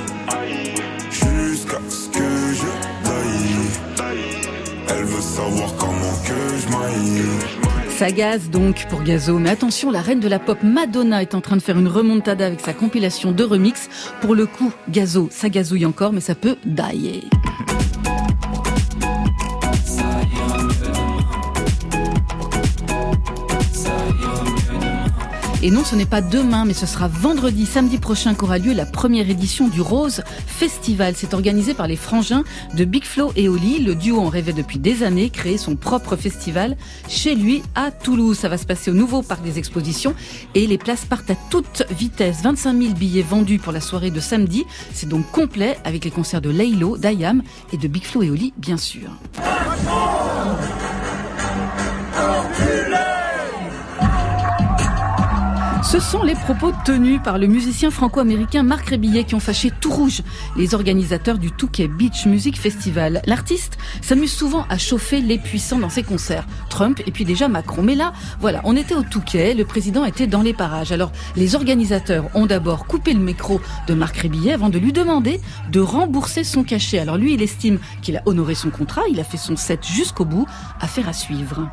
[1.12, 4.16] Jusqu'à ce que je baille.
[4.90, 7.65] Elle veut savoir comment que je maille.
[7.98, 11.40] Ça gaze donc pour Gazo, mais attention, la reine de la pop Madonna est en
[11.40, 13.88] train de faire une remontada avec sa compilation de remix.
[14.20, 17.24] Pour le coup, Gazo, ça gazouille encore, mais ça peut dailler.
[25.66, 28.86] Et non, ce n'est pas demain, mais ce sera vendredi, samedi prochain qu'aura lieu la
[28.86, 31.16] première édition du Rose Festival.
[31.18, 32.44] C'est organisé par les frangins
[32.76, 33.80] de Big Flo et Oli.
[33.80, 38.38] Le duo en rêvait depuis des années, créer son propre festival chez lui à Toulouse.
[38.38, 40.14] Ça va se passer au nouveau parc des expositions
[40.54, 42.44] et les places partent à toute vitesse.
[42.44, 44.66] 25 000 billets vendus pour la soirée de samedi.
[44.94, 47.42] C'est donc complet avec les concerts de Laylo, d'Ayam
[47.74, 49.10] et de Big Flo et Oli, bien sûr.
[55.96, 59.90] Ce sont les propos tenus par le musicien franco-américain Marc Rébillet qui ont fâché tout
[59.90, 60.24] rouge
[60.58, 63.22] les organisateurs du Touquet Beach Music Festival.
[63.26, 66.46] L'artiste s'amuse souvent à chauffer les puissants dans ses concerts.
[66.70, 67.82] Trump et puis déjà Macron.
[67.82, 70.92] Mais là, voilà, on était au Touquet, le président était dans les parages.
[70.92, 75.40] Alors, les organisateurs ont d'abord coupé le micro de Marc Rébillet avant de lui demander
[75.72, 77.00] de rembourser son cachet.
[77.00, 80.26] Alors lui, il estime qu'il a honoré son contrat, il a fait son set jusqu'au
[80.26, 80.46] bout,
[80.82, 81.70] affaire à suivre.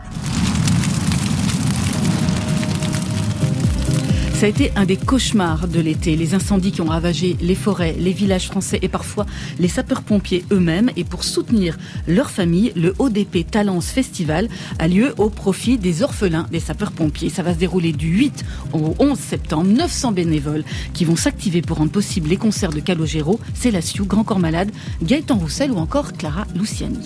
[4.43, 6.17] Ça a été un des cauchemars de l'été.
[6.17, 9.25] Les incendies qui ont ravagé les forêts, les villages français et parfois
[9.61, 10.91] les sapeurs-pompiers eux-mêmes.
[10.97, 11.79] Et pour soutenir
[12.09, 14.49] leur famille, le ODP Talence Festival
[14.81, 17.31] a lieu au profit des orphelins des sapeurs-pompiers.
[17.31, 19.71] Ça va se dérouler du 8 au 11 septembre.
[19.71, 24.41] 900 bénévoles qui vont s'activer pour rendre possible les concerts de Calogero, Célassiou, Grand Corps
[24.41, 24.73] Malade,
[25.05, 26.99] Gaëtan Roussel ou encore Clara Luciani.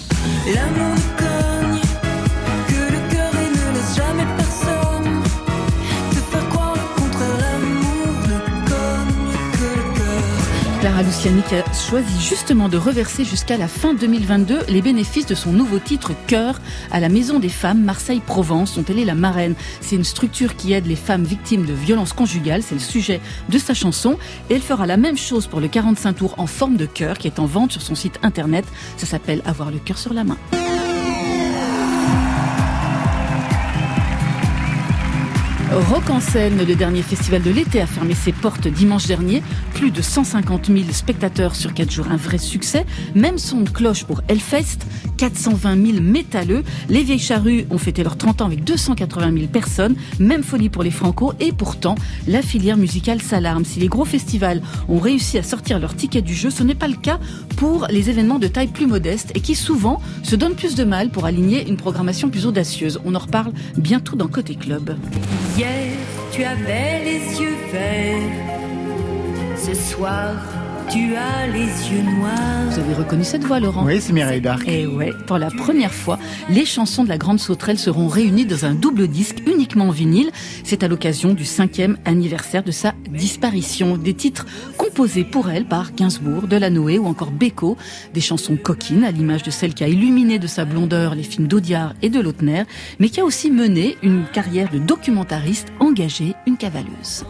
[11.06, 15.52] Luciani qui a choisi justement de reverser jusqu'à la fin 2022 les bénéfices de son
[15.52, 19.54] nouveau titre Cœur à la Maison des Femmes Marseille-Provence dont elle est la marraine.
[19.80, 23.58] C'est une structure qui aide les femmes victimes de violences conjugales, c'est le sujet de
[23.58, 24.18] sa chanson
[24.50, 27.28] et elle fera la même chose pour le 45 tours en forme de cœur qui
[27.28, 28.64] est en vente sur son site internet.
[28.96, 30.38] Ça s'appelle Avoir le cœur sur la main.
[35.76, 39.42] Rock en scène, le dernier festival de l'été a fermé ses portes dimanche dernier.
[39.74, 42.86] Plus de 150 000 spectateurs sur 4 jours, un vrai succès.
[43.14, 44.78] Même son de cloche pour Hellfest,
[45.18, 46.64] 420 000 métalleux.
[46.88, 49.96] Les Vieilles Charrues ont fêté leurs 30 ans avec 280 000 personnes.
[50.18, 51.34] Même folie pour les Franco.
[51.40, 51.94] Et pourtant,
[52.26, 53.66] la filière musicale s'alarme.
[53.66, 56.88] Si les gros festivals ont réussi à sortir leur ticket du jeu, ce n'est pas
[56.88, 57.20] le cas
[57.56, 61.08] pour les événements de taille plus modeste et qui souvent se donnent plus de mal
[61.08, 63.00] pour aligner une programmation plus audacieuse.
[63.04, 64.96] On en reparle bientôt dans Côté Club.
[65.56, 65.92] Hier,
[66.32, 68.56] tu avais les yeux verts.
[69.56, 70.34] Ce soir,
[70.90, 72.70] tu as les yeux noirs.
[72.70, 74.68] Vous avez reconnu cette voix, Laurent Oui, c'est Mireille Darc.
[74.68, 76.18] Et ouais, pour la première fois,
[76.48, 80.30] les chansons de la Grande Sauterelle seront réunies dans un double disque uniquement en vinyle.
[80.64, 83.96] C'est à l'occasion du cinquième anniversaire de sa disparition.
[83.96, 87.76] Des titres composés pour elle par Gainsbourg, Delanoë ou encore Beko.
[88.14, 91.48] Des chansons coquines, à l'image de celle qui a illuminé de sa blondeur les films
[91.48, 92.64] d'Audiard et de Lautner,
[92.98, 97.24] mais qui a aussi mené une carrière de documentariste engagée, une cavaleuse.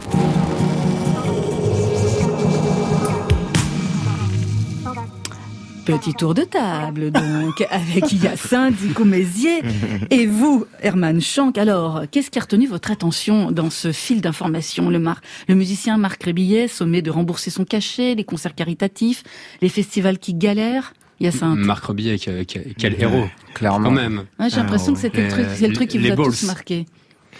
[5.87, 8.75] Petit tour de table, donc, avec Hyacinthe
[9.05, 9.63] Mézier
[10.11, 11.59] et vous, Herman Schank.
[11.59, 14.91] Alors, qu'est-ce qui a retenu votre attention dans ce fil d'information?
[14.91, 19.23] Le, mar le musicien Marc Rébillet, sommet de rembourser son cachet, les concerts caritatifs,
[19.63, 20.93] les festivals qui galèrent?
[21.21, 21.59] Hyacinthe.
[21.59, 23.89] Marc Rebillet, quel, quel- héros, clairement.
[23.89, 24.25] Quand même.
[24.39, 26.27] Ouais, J'ai l'impression que c'était le truc, c'est le truc qui vous les a balls.
[26.27, 26.85] tous marqué.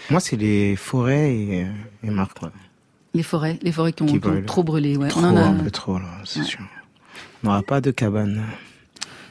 [0.09, 1.67] Moi, c'est les forêts et,
[2.03, 2.37] et Marc.
[3.13, 4.95] Les forêts, les forêts qui ont, Qui ont trop brûlé.
[4.95, 5.09] Ouais.
[5.09, 6.59] Trop, On en a un peu trop, là, c'est sûr.
[7.47, 8.43] N'aura pas de cabane.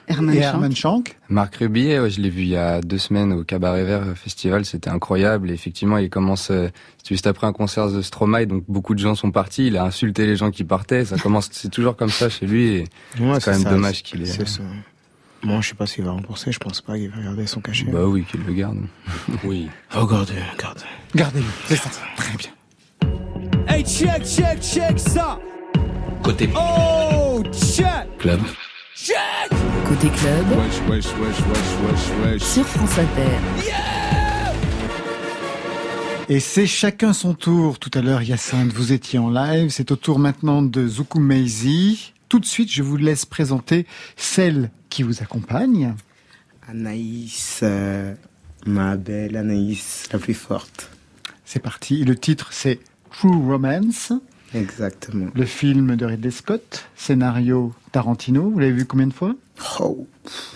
[0.08, 0.54] Herman Et Schank.
[0.54, 4.04] Herman Schank Marc ouais, je l'ai vu il y a deux semaines au Cabaret Vert
[4.16, 5.50] Festival, c'était incroyable.
[5.50, 6.68] Et effectivement, il commence euh,
[7.06, 9.66] juste après un concert de Stromae, donc beaucoup de gens sont partis.
[9.66, 11.04] Il a insulté les gens qui partaient.
[11.04, 12.66] Ça commence, c'est toujours comme ça chez lui.
[12.68, 12.84] Et
[13.18, 14.26] Ouais, c'est quand même ça, dommage qu'il ait.
[14.26, 14.62] C'est ça.
[15.42, 17.86] Moi, je sais pas s'il va rembourser, je pense pas qu'il va garder son cachet.
[17.90, 18.78] Bah oui, qu'il le garde.
[19.44, 19.68] Oui.
[19.96, 20.80] Oh, garde, garde.
[21.14, 21.90] Gardez-le, c'est ça.
[22.16, 22.50] Très bien.
[23.68, 25.38] Hey, check, check, check ça.
[26.22, 27.15] Côté Oh,
[28.18, 28.40] club,
[28.94, 29.16] check.
[29.88, 32.42] Côté club Wesh, wesh, wesh, wesh, wesh, wesh.
[32.42, 33.38] sur France Inter.
[36.28, 37.78] Et c'est chacun son tour.
[37.78, 39.70] Tout à l'heure, Hyacinthe, vous étiez en live.
[39.70, 42.12] C'est au tour maintenant de Zuku Meizi.
[42.28, 43.86] Tout de suite, je vous laisse présenter
[44.16, 45.94] celle qui vous accompagne.
[46.68, 48.14] Anaïs, euh,
[48.66, 50.90] ma belle Anaïs, la plus forte.
[51.44, 52.04] C'est parti.
[52.04, 52.80] Le titre, c'est
[53.12, 54.12] True Romance.
[54.54, 55.28] Exactement.
[55.34, 56.88] Le film de Ridley Scott.
[56.96, 58.50] Scénario Tarantino.
[58.50, 59.34] Vous l'avez vu combien de fois?
[59.80, 60.06] Oh.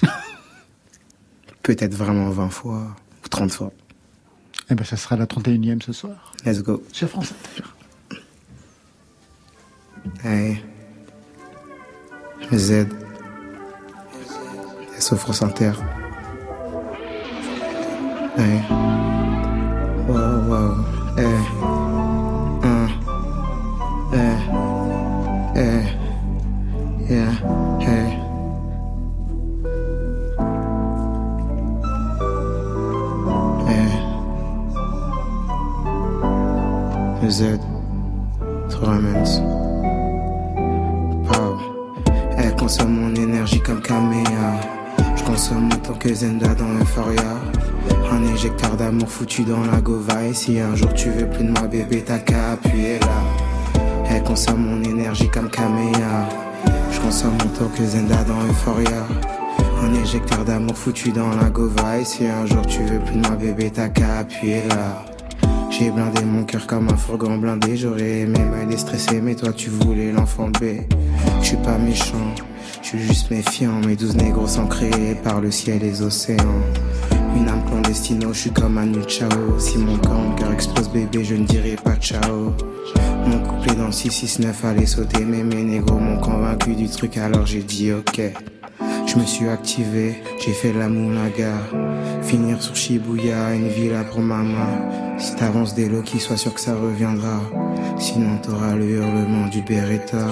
[1.63, 3.73] Peut-être vraiment 20 fois ou 30 fois.
[4.71, 6.33] Eh ben, ça sera la 31e ce soir.
[6.45, 6.83] Let's go.
[6.93, 7.69] Sur France Inter.
[10.25, 10.63] Hey.
[12.53, 12.87] Z.
[14.99, 15.73] SO France Inter.
[18.37, 18.61] Hey.
[20.09, 20.85] Wow, wow.
[21.17, 21.80] Hey.
[25.61, 25.85] Hey.
[27.07, 27.33] Yeah.
[27.85, 28.09] Hey.
[33.69, 33.93] Hey.
[37.29, 37.61] Z.
[38.81, 39.43] Romance.
[41.29, 41.59] Pow.
[42.39, 44.25] Elle consomme mon énergie comme Kamea.
[45.15, 47.37] Je consomme autant que Zenda dans Euphoria.
[48.11, 50.25] Un éjecteur d'amour foutu dans la gova.
[50.25, 53.40] Et si un jour tu veux plus de moi, bébé, t'as qu'à appuyer là.
[54.31, 56.29] Consomme mon énergie comme Kamea.
[56.93, 59.05] Je consomme autant que Zenda dans Euphoria.
[59.83, 61.99] Un éjecteur d'amour foutu dans la gova.
[61.99, 65.05] Et si un jour tu veux plus de moi, bébé, t'as qu'à appuyer là.
[65.69, 67.77] J'ai blindé mon cœur comme un fourgon blindé.
[67.77, 70.87] J'aurais aimé m'aider stressé, mais toi tu voulais l'enfant B.
[71.41, 72.33] Je suis pas méchant,
[72.83, 73.81] je suis juste méfiant.
[73.85, 76.63] Mes douze négros sont créés par le ciel et les océans.
[77.35, 79.59] Une âme destino, je suis comme un Chao.
[79.59, 82.53] Si mon corps, mon cœur explose, bébé, je ne dirai pas ciao.
[83.27, 87.47] Mon couplet dans le 669 allait sauter, mais mes négros m'ont convaincu du truc, alors
[87.47, 88.21] j'ai dit ok.
[89.07, 91.55] Je me suis activé, j'ai fait la moulaga.
[92.23, 95.19] Finir sur Shibuya, une villa pour maman.
[95.19, 97.41] Si t'avances des lots, soit sûr que ça reviendra.
[97.99, 100.29] Sinon t'auras le hurlement du Beretta.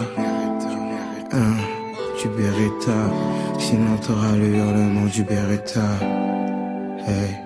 [1.32, 1.56] Hein,
[2.22, 3.10] du Beretta.
[3.58, 5.98] Sinon t'auras le hurlement du Beretta.
[7.06, 7.36] Hey,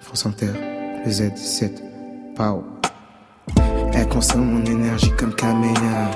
[0.00, 0.52] France Inter,
[1.04, 1.70] le Z7,
[2.34, 2.79] Pau.
[4.10, 6.10] Consomme mon énergie comme Kamena.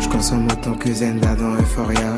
[0.00, 2.14] Je consomme autant que Zenda dans Euphoria.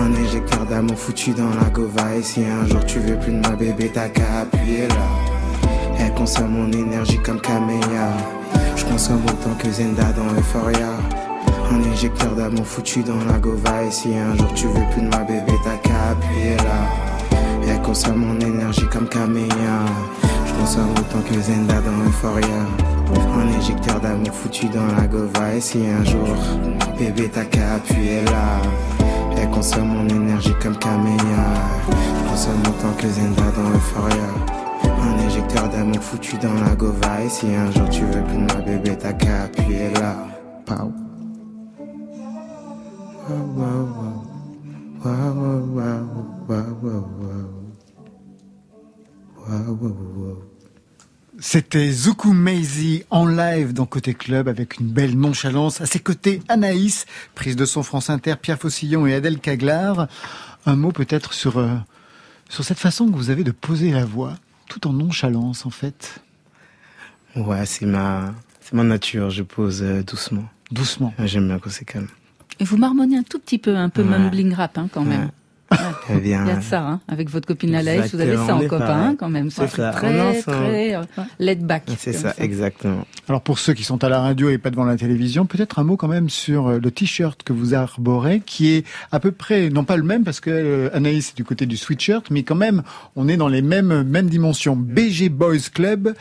[0.00, 2.16] Un éjecteur d'amour foutu dans la gova.
[2.16, 5.68] Et si un jour tu veux plus de ma bébé, t'as qu'à appuyer là.
[6.00, 8.10] Elle consomme mon énergie comme Kamea.
[8.74, 10.92] Je consomme autant que Zenda dans Euphoria.
[11.70, 13.84] Un éjecteur d'amour foutu dans la gova.
[13.84, 17.38] Et si un jour tu veux plus de ma bébé, t'as qu'à appuyer là.
[17.68, 19.84] Elle consomme mon énergie comme Kamea.
[20.46, 22.97] Je consomme autant que Zenda dans Euphoria.
[23.14, 25.54] Un éjecteur d'amour foutu dans la gova.
[25.54, 26.36] Et si un jour,
[26.98, 28.60] bébé, t'as qu'à appuyer là.
[29.36, 31.18] Elle consomme mon énergie comme Kamea.
[31.88, 34.30] Je consomme autant que Zenda dans Euphoria.
[34.84, 37.22] Un éjecteur d'amour foutu dans la gova.
[37.24, 40.16] Et si un jour tu veux plus de ma bébé, t'as qu'à appuyer là.
[40.66, 40.92] Pow.
[43.28, 44.28] Wow, wow, wow.
[45.04, 46.02] Wow, wow, wow,
[46.48, 46.66] wow,
[49.48, 50.47] wow, wow.
[51.40, 55.80] C'était Zuku Maisie en live dans Côté Club avec une belle nonchalance.
[55.80, 60.08] À ses côtés, Anaïs, prise de son France Inter, Pierre Faucillon et Adèle Caglar.
[60.66, 61.76] Un mot peut-être sur, euh,
[62.48, 64.34] sur cette façon que vous avez de poser la voix,
[64.68, 66.20] tout en nonchalance en fait.
[67.36, 70.44] Ouais, c'est ma, c'est ma nature, je pose euh, doucement.
[70.72, 71.14] Doucement.
[71.24, 72.08] J'aime bien quand c'est calme.
[72.58, 74.08] Et vous marmonnez un tout petit peu, un peu Ouais.
[74.18, 75.30] mumbling rap hein, quand même.
[76.10, 77.00] Eh bien, Il y a de ça, hein.
[77.08, 79.50] avec votre copine la Laïs, vous avez ça en copain hein, quand même.
[79.50, 80.42] C'est Ça, très, ensemble.
[80.42, 81.02] très euh,
[81.38, 81.84] laid back.
[81.98, 83.06] c'est ça, exactement.
[83.28, 85.84] Alors pour ceux qui sont à la radio et pas devant la télévision, peut-être un
[85.84, 89.68] mot quand même sur euh, le t-shirt que vous arborez, qui est à peu près,
[89.68, 92.54] non pas le même parce que euh, Anaïs est du côté du sweatshirt, mais quand
[92.54, 92.82] même,
[93.16, 94.76] on est dans les mêmes, mêmes dimensions.
[94.76, 96.14] BG Boys Club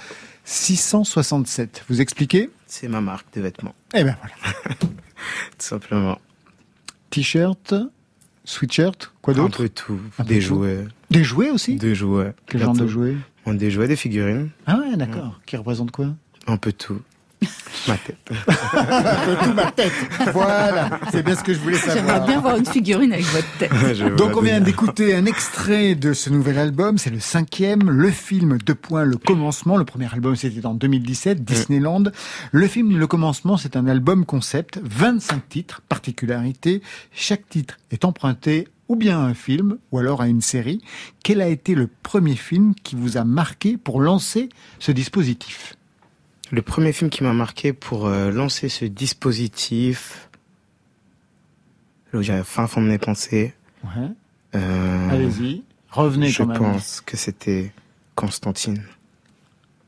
[0.44, 1.86] 667.
[1.90, 2.50] Vous expliquez?
[2.66, 3.76] C'est ma marque de vêtements.
[3.94, 4.76] Eh ben voilà.
[4.80, 4.88] Tout
[5.60, 6.18] simplement.
[7.10, 7.74] T-shirt,
[8.48, 10.00] sweatshirt, quoi d'autre Un peu tout.
[10.18, 10.46] Un peu des tout.
[10.46, 10.86] jouets.
[11.12, 12.34] Des jouets aussi Des jouets.
[12.48, 14.50] Quel genre de jouets Bon, Des jouets, des figurines.
[14.66, 15.40] Ah ouais, d'accord.
[15.46, 16.08] Qui représente quoi?
[16.48, 17.02] Un peu tout.
[17.88, 18.18] Ma tête.
[19.44, 19.92] Tout ma tête.
[20.34, 21.96] Voilà, c'est bien ce que je voulais savoir.
[21.96, 24.16] J'aimerais bien voir une figurine avec votre tête.
[24.18, 28.58] Donc on vient d'écouter un extrait de ce nouvel album, c'est le cinquième, le film
[28.58, 29.78] Deux points, le commencement.
[29.78, 32.04] Le premier album c'était en 2017, Disneyland.
[32.52, 36.82] Le film Le commencement c'est un album concept, 25 titres, particularité.
[37.14, 40.82] Chaque titre est emprunté ou bien à un film ou alors à une série.
[41.24, 45.77] Quel a été le premier film qui vous a marqué pour lancer ce dispositif?
[46.52, 50.30] Le premier film qui m'a marqué pour euh, lancer ce dispositif,
[52.14, 53.54] là où j'avais fin fond de mes pensées.
[53.84, 54.08] Ouais.
[54.56, 56.58] euh, Allez-y, revenez Je quand même.
[56.58, 57.74] pense que c'était
[58.16, 58.82] Constantine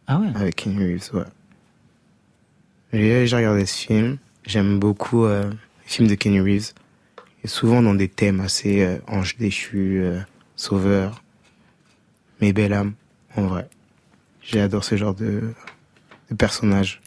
[0.07, 0.27] Ah ouais.
[0.35, 1.23] avec Keanu Reeves, ouais.
[2.91, 4.17] J'ai regardé ce film.
[4.45, 5.55] J'aime beaucoup euh, les
[5.85, 6.73] films de Keanu Reeves.
[7.43, 10.19] Et souvent dans des thèmes assez euh, ange déchu, euh,
[10.57, 11.23] sauveur,
[12.41, 12.93] mais belle âme,
[13.37, 13.69] en vrai.
[14.41, 15.53] J'adore ce genre de,
[16.31, 17.01] de.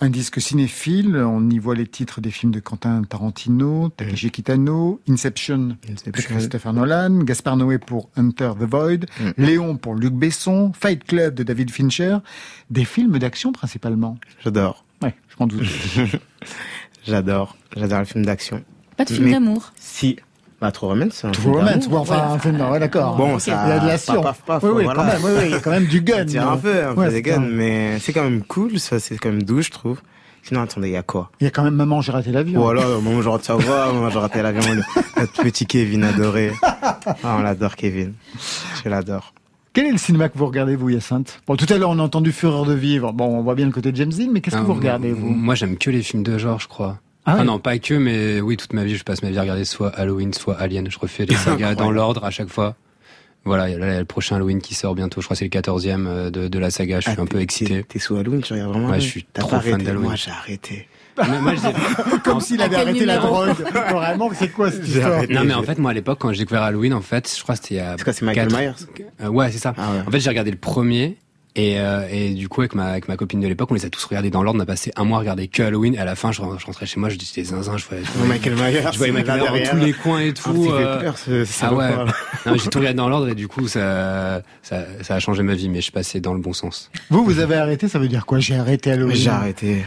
[0.00, 5.00] Un disque cinéphile, on y voit les titres des films de Quentin Tarantino, Takeshi Kitano,
[5.08, 6.34] Inception, de Inception.
[6.34, 9.30] Christopher Nolan, Gaspar Noé pour Hunter the Void, Mm.
[9.38, 12.18] Léon pour Luc Besson, Fight Club de David Fincher,
[12.70, 14.18] des films d'action principalement.
[14.42, 14.84] J'adore.
[15.02, 15.62] Ouais, je m'en doute.
[17.06, 17.56] J'adore.
[17.76, 18.64] J'adore les films d'action.
[18.96, 19.72] Pas de film Mais- d'amour.
[19.76, 20.16] Si.
[20.62, 23.16] Bah, True Romance, c'est un True Romance, ouais, enfin, un film, ouais, d'accord.
[23.16, 23.64] Bon, ça.
[23.66, 24.22] Il y a de l'action.
[24.22, 25.00] Paf, paf, paf, Oui, oui, voilà.
[25.00, 26.24] quand même, oui, oui, il y a quand même du gun.
[26.24, 29.00] Tire un peu, un peu Ouais, des c'est guns, mais c'est quand même cool, ça,
[29.00, 30.00] c'est quand même doux, je trouve.
[30.44, 31.30] Sinon, attendez, il y a quoi?
[31.40, 32.60] Il y a quand même Maman, j'ai raté l'avion.
[32.60, 34.62] Voilà, moment genre tu vois, moi j'ai raté l'avion,
[35.16, 36.52] notre petit Kevin adoré.
[36.62, 38.14] Ah, on l'adore Kevin.
[38.84, 39.34] Je l'adore.
[39.72, 41.40] Quel est le cinéma que vous regardez, vous, Hyacinthe?
[41.46, 43.12] Bon, tout à l'heure, on a entendu Fureur de vivre.
[43.12, 45.12] Bon, on voit bien le côté de James Dean, mais qu'est-ce que Ah, vous regardez,
[45.12, 45.28] vous?
[45.30, 46.98] Moi, j'aime que les films de genre, je crois.
[47.24, 49.38] Ah Ah, ouais non, pas que, mais oui, toute ma vie, je passe ma vie
[49.38, 50.90] à regarder soit Halloween, soit Alien.
[50.90, 52.74] Je refais les sagas dans l'ordre à chaque fois.
[53.44, 55.20] Voilà, il y a y le prochain Halloween qui sort bientôt.
[55.20, 57.00] Je crois que c'est le 14e euh, de, de la saga.
[57.00, 57.84] Je suis Ah, un peu excité.
[57.84, 59.84] T'es sous Halloween, tu regardes vraiment Ouais, je suis T'as trop pas fan arrêté.
[59.86, 60.06] d'Halloween.
[60.08, 60.88] Moi j'ai arrêté.
[61.18, 61.52] Mais moi,
[62.24, 63.50] Comme s'il avait arrêté la drogue.
[63.90, 65.34] Vraiment, c'est quoi cette histoire arrêté.
[65.34, 67.54] Non, mais en fait, moi, à l'époque, quand j'ai découvert Halloween, en fait, je crois
[67.56, 67.96] que c'était il y a.
[67.98, 68.72] C'est quoi, c'est Michael Myers
[69.22, 69.74] Euh, ouais, c'est ça.
[69.76, 70.00] Ah ouais.
[70.06, 71.18] En fait, j'ai regardé le premier.
[71.54, 73.90] Et, euh, et du coup, avec ma, avec ma copine de l'époque, on les a
[73.90, 74.58] tous regardés dans l'ordre.
[74.58, 75.94] On a passé un mois à regarder que Halloween.
[75.94, 78.02] Et à la fin, je, ren- je rentrais chez moi, je disais zinzin, je voyais,
[78.04, 80.66] je voyais- Michael Myers, je voyais Michael Myers dans tous les coins et tout.
[80.72, 81.90] euh, peur, ce- ce ah ouais.
[82.46, 85.54] Non, j'ai tout regardé dans l'ordre et du coup, ça, ça, ça a changé ma
[85.54, 86.90] vie, mais je suis passé dans le bon sens.
[87.10, 88.38] Vous, vous avez arrêté, ça veut dire quoi?
[88.38, 89.14] J'ai arrêté Halloween.
[89.16, 89.84] J'ai arrêté.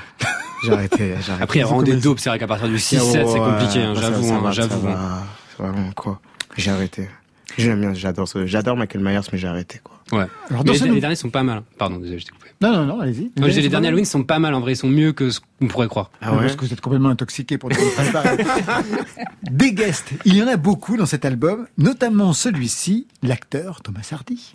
[0.64, 0.98] J'ai arrêté.
[1.00, 1.44] j'ai arrêté.
[1.44, 2.20] Après, il y a vraiment des dopes.
[2.20, 4.70] C'est vrai qu'à partir du 6-7, c'est compliqué, hein, j'avoue, hein, va, j'avoue.
[4.70, 5.24] ça va.
[5.58, 6.20] C'est vraiment quoi.
[6.58, 7.10] J'ai arrêté.
[7.58, 9.95] J'aime bien, j'adore ce, j'adore Michael Myers, mais j'ai arrêté quoi.
[10.12, 10.26] Ouais.
[10.50, 11.64] Alors, Mais dans les, les derniers sont pas mal.
[11.78, 12.46] Pardon, désolé, je t'ai coupé.
[12.62, 13.32] Non, non, non, allez-y.
[13.38, 15.68] Non, les derniers Halloween sont pas mal en vrai, ils sont mieux que ce qu'on
[15.68, 16.12] pourrait croire.
[16.22, 16.42] Ah ouais.
[16.42, 17.70] Parce que vous êtes complètement intoxiqué pour
[18.14, 18.46] pareille.
[19.52, 24.54] Des guests, il y en a beaucoup dans cet album, notamment celui-ci, l'acteur Thomas Hardy.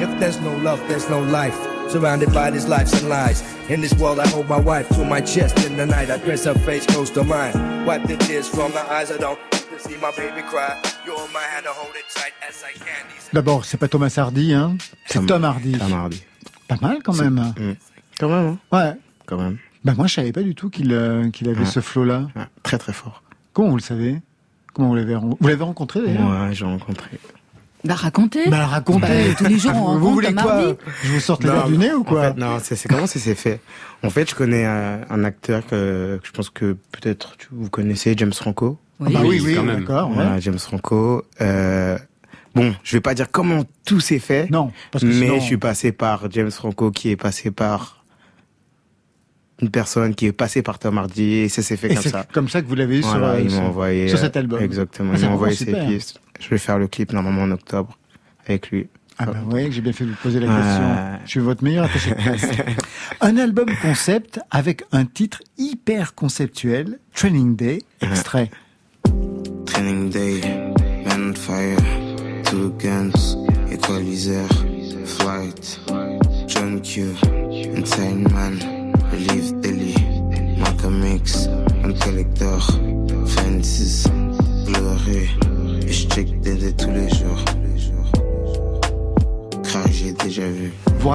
[0.00, 1.75] If there's no love, there's no life.
[1.88, 3.42] Surrounded by these lives and lies.
[3.68, 6.10] In this world, I hold my wife to my chest in the night.
[6.10, 7.52] I press her face close to mine.
[7.86, 9.10] Wipe the tears from my eyes.
[9.10, 10.76] I don't want to see my baby cry.
[11.06, 13.06] You hold my hand, I hold it tight as I can.
[13.32, 14.76] D'abord, c'est pas Thomas Hardy, hein,
[15.06, 15.72] c'est Tom Hardy.
[15.78, 16.22] Tom Hardy.
[16.68, 17.52] Pas mal quand même.
[17.56, 17.74] Mm.
[18.18, 18.76] Quand même, hein.
[18.76, 18.92] Ouais.
[19.26, 19.58] Quand même.
[19.84, 21.64] Bah moi, je savais pas du tout qu'il euh, qu'il avait Ouais.
[21.66, 22.26] ce flow-là.
[22.34, 23.22] Ouais, Très très fort.
[23.52, 24.20] Comment vous le savez?
[24.74, 26.28] Comment vous l'avez vous l'avez rencontré d'ailleurs?
[26.28, 27.10] Ouais, j'ai rencontré.
[27.86, 28.48] Bah racontez.
[28.50, 29.00] Bah racontez.
[29.00, 30.76] Bah, tous les jours, on vous voulez quoi.
[31.02, 33.18] Je vous sorte les du nez ou en quoi fait, Non, c'est c'est comment ça
[33.18, 33.60] s'est fait?
[34.02, 38.14] En fait, je connais un, un acteur que, que je pense que peut-être vous connaissez,
[38.16, 38.78] James Franco.
[39.00, 39.80] Ah bah oui, oui, même.
[39.80, 40.08] d'accord.
[40.08, 40.14] ouais.
[40.14, 41.22] Voilà, James Franco.
[41.40, 41.98] Euh,
[42.54, 44.48] bon, je vais pas dire comment tout s'est fait.
[44.50, 48.04] Non, parce que mais sinon- je suis passé par James Franco, qui est passé par
[49.62, 52.08] une personne qui est passée par Tom Hardy, et ça s'est fait Et comme c'est
[52.10, 52.26] ça.
[52.30, 54.20] comme ça que vous l'avez eu sur, Voilà, euh, il sur- m'a envoyé sur euh,
[54.20, 54.60] cet album.
[54.62, 55.86] Exactement, Ah, il c'est m'a envoyé ses super.
[55.86, 56.20] pistes.
[56.40, 57.98] Je vais faire le clip normalement en octobre
[58.46, 58.88] avec lui.
[59.18, 61.18] Ah bah ouais, j'ai bien fait de vous poser la question.
[61.24, 62.46] Je suis votre meilleur attaché de presse.
[63.22, 68.50] un album concept avec un titre hyper conceptuel, Training Day, extrait.
[69.64, 70.40] Training day,
[71.06, 71.78] man on fire,
[72.44, 73.36] two guns,
[73.72, 74.46] equalizer,
[75.06, 75.80] flight,
[76.46, 77.14] John Q,
[77.74, 79.94] insane man, relief daily,
[80.58, 81.48] Malcolm X,
[81.84, 82.68] un collector,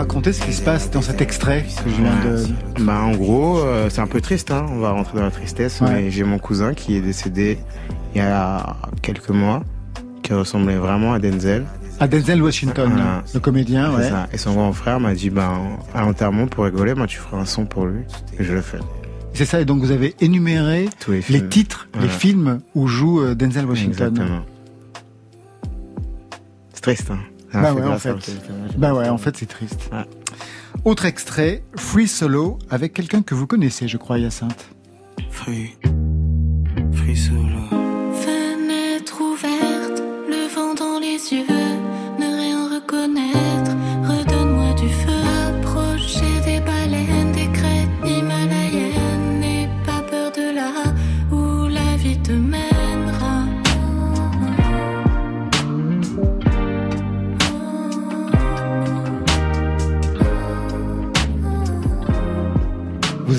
[0.02, 2.84] racontez ce qui se passe dans cet extrait que je viens de...
[2.84, 4.66] Bah en gros, euh, c'est un peu triste, hein.
[4.72, 5.90] on va rentrer dans la tristesse, Ouais.
[5.94, 7.60] mais j'ai mon cousin qui est décédé
[8.16, 9.64] il y a quelques mois,
[10.24, 11.66] qui ressemblait vraiment à Denzel.
[12.00, 13.24] À Denzel Washington, Voilà.
[13.32, 14.10] le comédien, C'est ouais.
[14.10, 14.28] ça.
[14.34, 17.46] Et son grand frère m'a dit, ben, à l'enterrement, pour rigoler, ben, tu feras un
[17.46, 18.02] son pour lui.
[18.40, 18.80] Et je le fais.
[19.34, 23.36] C'est ça, et donc vous avez énuméré Tous les titres, les films où joue euh,
[23.36, 24.08] Denzel Washington.
[24.18, 24.42] Exactement.
[26.74, 27.20] C'est triste, hein.
[27.54, 28.14] M'a Bah ouais, en fait.
[28.14, 29.90] me fait- Bah ouais, en fait, c'est triste.
[30.86, 34.70] Autre extrait, Free Solo, avec quelqu'un que vous connaissez, je crois, Hyacinthe.
[35.30, 35.76] Free,
[36.94, 37.61] free solo.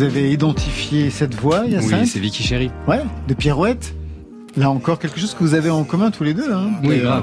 [0.02, 2.72] Vous avez identifié cette voix, Hyacinthe Oui, c'est Vicky Chéri.
[2.88, 2.98] Ouais,
[3.28, 3.94] de Pirouette.
[4.56, 7.22] Là encore, quelque chose que vous avez en commun tous les deux, hein Oui, grave.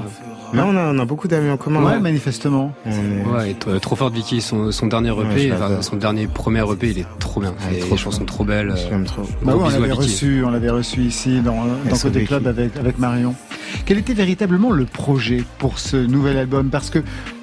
[0.54, 1.82] Mais on a, on a beaucoup d'amis en commun.
[1.84, 2.00] Ouais, hein.
[2.00, 2.72] manifestement.
[2.86, 5.96] On Ouais, et t- trop fort de Vicky, son, son dernier Ouais, EP, enfin, son
[5.96, 7.52] dernier premier EP, il est trop bien.
[7.70, 8.26] il est Les trop chansons fort.
[8.26, 8.72] trop belles.
[8.74, 9.22] Je l'aime trop.
[9.42, 12.24] Bah oui, on l'avait reçu, on l'avait reçu ici dans, dans Côté.
[12.24, 13.34] Club avec, avec Marion.
[13.84, 16.70] Quel était véritablement le projet pour ce nouvel album?
[16.70, 17.00] Parce que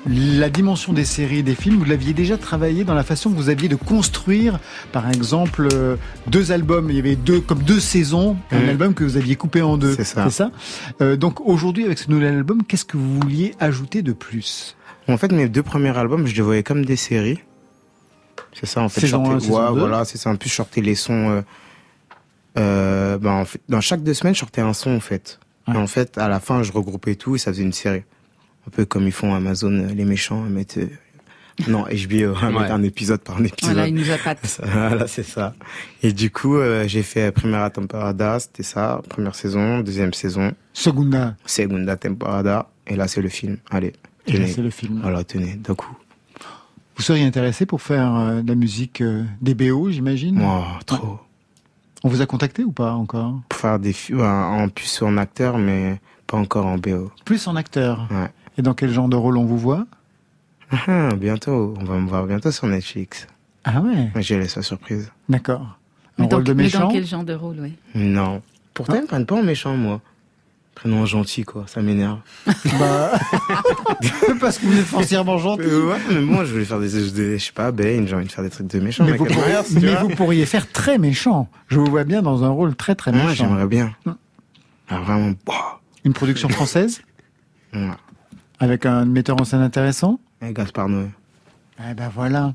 [0.09, 3.49] la dimension des séries, des films, vous l'aviez déjà travaillé dans la façon que vous
[3.49, 4.59] aviez de construire,
[4.91, 5.95] par exemple, euh,
[6.27, 6.89] deux albums.
[6.89, 9.95] Il y avait deux, comme deux saisons, un album que vous aviez coupé en deux.
[9.95, 10.51] C'est ça.
[11.01, 14.75] Euh, donc aujourd'hui, avec ce nouvel album, qu'est-ce que vous vouliez ajouter de plus?
[15.07, 17.39] En fait, mes deux premiers albums, je les voyais comme des séries.
[18.53, 19.01] C'est ça, en fait.
[19.01, 20.29] Saison je sortais- ouais, voilà, c'est ça.
[20.29, 21.29] En plus, je sortais les sons.
[21.29, 21.41] euh,
[22.57, 25.39] euh, ben, en fait, dans chaque deux semaines, je sortais un son, en fait.
[25.67, 28.03] Et en fait, à la fin, je regroupais tout et ça faisait une série.
[28.67, 30.79] Un peu comme ils font Amazon, euh, les méchants, à mettre.
[30.79, 30.87] euh,
[31.67, 32.59] Non, HBO, à Ouais.
[32.59, 33.73] mettre un épisode par un épisode.
[33.73, 34.03] Voilà, il nous.
[34.03, 35.55] Ça, Voilà, c'est ça.
[36.03, 39.01] Et du coup, euh, j'ai fait Primera Temporada, c'était ça.
[39.09, 40.51] Première saison, deuxième saison.
[40.73, 41.35] Segunda.
[41.45, 42.69] Segunda Temporada.
[42.85, 43.57] Et là, c'est le film.
[43.71, 43.93] Allez.
[44.27, 44.99] Et là, c'est le film.
[45.01, 45.97] Voilà, tenez, d'un coup.
[46.95, 50.35] Vous seriez intéressé pour faire euh, de la musique euh, des BO, j'imagine?
[50.35, 51.19] Moi, trop.
[52.03, 53.39] On vous a contacté ou pas encore?
[53.49, 57.11] Pour faire des films, en plus en acteur, mais pas encore en BO.
[57.25, 58.07] Plus en acteur.
[58.11, 58.29] Ouais.
[58.57, 59.85] Et dans quel genre de rôle on vous voit?
[60.87, 63.27] Ah, bientôt, on va me voir bientôt sur Netflix.
[63.63, 64.11] Ah ouais?
[64.17, 65.11] J'ai laissé la surprise.
[65.29, 65.77] D'accord.
[66.17, 68.41] Un mais dans, de mais quel genre de rôle, oui Non.
[68.73, 70.01] Pourtant, ils me prennent pas en méchant, moi.
[70.75, 71.65] Prénom gentil, quoi.
[71.67, 72.19] Ça m'énerve.
[72.79, 73.11] Bah,
[74.39, 75.63] parce que vous êtes foncièrement gentil.
[75.63, 78.27] Euh, ouais, mais moi, je voulais faire des, des- je sais pas, Bane, j'ai envie
[78.27, 79.03] de faire des trucs de méchant.
[79.03, 79.95] Mais, vous pourriez, mais
[80.41, 81.49] vous faire très méchant.
[81.67, 83.45] Je vous vois bien dans un rôle très très Ouais, méchant.
[83.47, 83.95] j'aimerais bien.
[84.89, 85.79] Ah, vraiment, bah.
[86.03, 87.01] Une production française?
[87.73, 87.89] Ouais.
[88.59, 91.07] Avec un metteur en scène intéressant Et Gaspard Noé.
[91.89, 92.53] Eh ben voilà,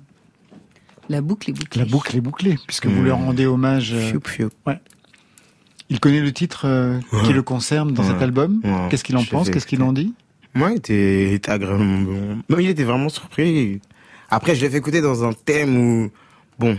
[1.08, 1.82] La boucle est bouclée.
[1.84, 3.06] la boucle est bouclée, puisque vous Mmh.
[3.06, 3.92] leur rendez hommage.
[3.94, 4.50] euh, Fioup, fioup.
[4.66, 4.80] Ouais.
[5.88, 8.60] Il connaît le titre euh, qui le concerne dans cet album.
[8.64, 8.88] Ouais.
[8.90, 9.50] Qu'est-ce qu'il en Je pense?
[9.50, 10.14] Qu'est-ce qu'il en dit?
[10.54, 12.38] Moi, il était, il était agréablement bon.
[12.48, 13.80] Non, il était vraiment surpris.
[14.30, 16.10] Après, je l'ai fait écouter dans un thème où,
[16.58, 16.78] bon,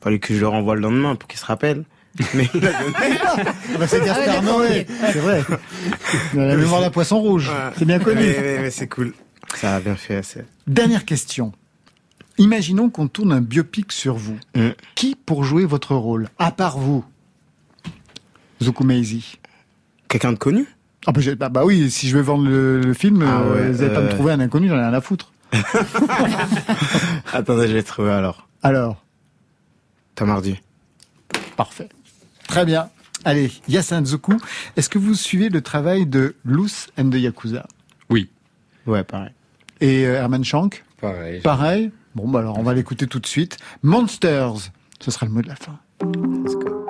[0.00, 1.84] fallait que je le renvoie le lendemain pour qu'il se rappelle.
[2.34, 3.18] Mais il a donné.
[3.78, 5.42] bah, C'est Gaspard Ah ouais, c'est vrai.
[6.34, 8.20] Il a la mémoire d'un poisson rouge, c'est bien connu.
[8.20, 9.14] Mais, mais- mais c'est cool.
[9.56, 10.22] Ça a bien fait.
[10.22, 11.52] c'est- Dernière question.
[12.38, 14.38] Imaginons qu'on tourne un biopic sur vous.
[14.54, 14.68] Mm.
[14.94, 17.04] Qui pour jouer votre rôle À part vous
[18.62, 19.38] Zukumeizi.
[20.08, 20.66] Quelqu'un de connu?
[21.06, 23.72] Ah bah, bah, bah oui, si je vais vendre le, le film, Ah euh, ouais,
[23.72, 24.10] vous n'allez pas me euh.
[24.14, 25.32] trouver un inconnu, j'en ai rien à foutre.
[27.32, 28.46] Attendez, je l'ai trouvé alors.
[28.62, 29.02] Alors,
[30.14, 30.56] Tom Hardy.
[31.56, 31.88] parfait.
[32.52, 32.90] Très bien.
[33.24, 34.34] Allez, Yasin Zuku,
[34.76, 37.66] est-ce que vous suivez le travail de Luce and the Yakuza?
[38.10, 38.28] Oui.
[38.86, 39.30] Ouais, pareil.
[39.80, 41.40] Et euh, Herman Shank Pareil.
[41.40, 41.92] Pareil?
[42.14, 43.56] Bon, bah alors on va l'écouter tout de suite.
[43.82, 45.78] Monsters, ce sera le mot de la fin.
[46.02, 46.86] Let's go.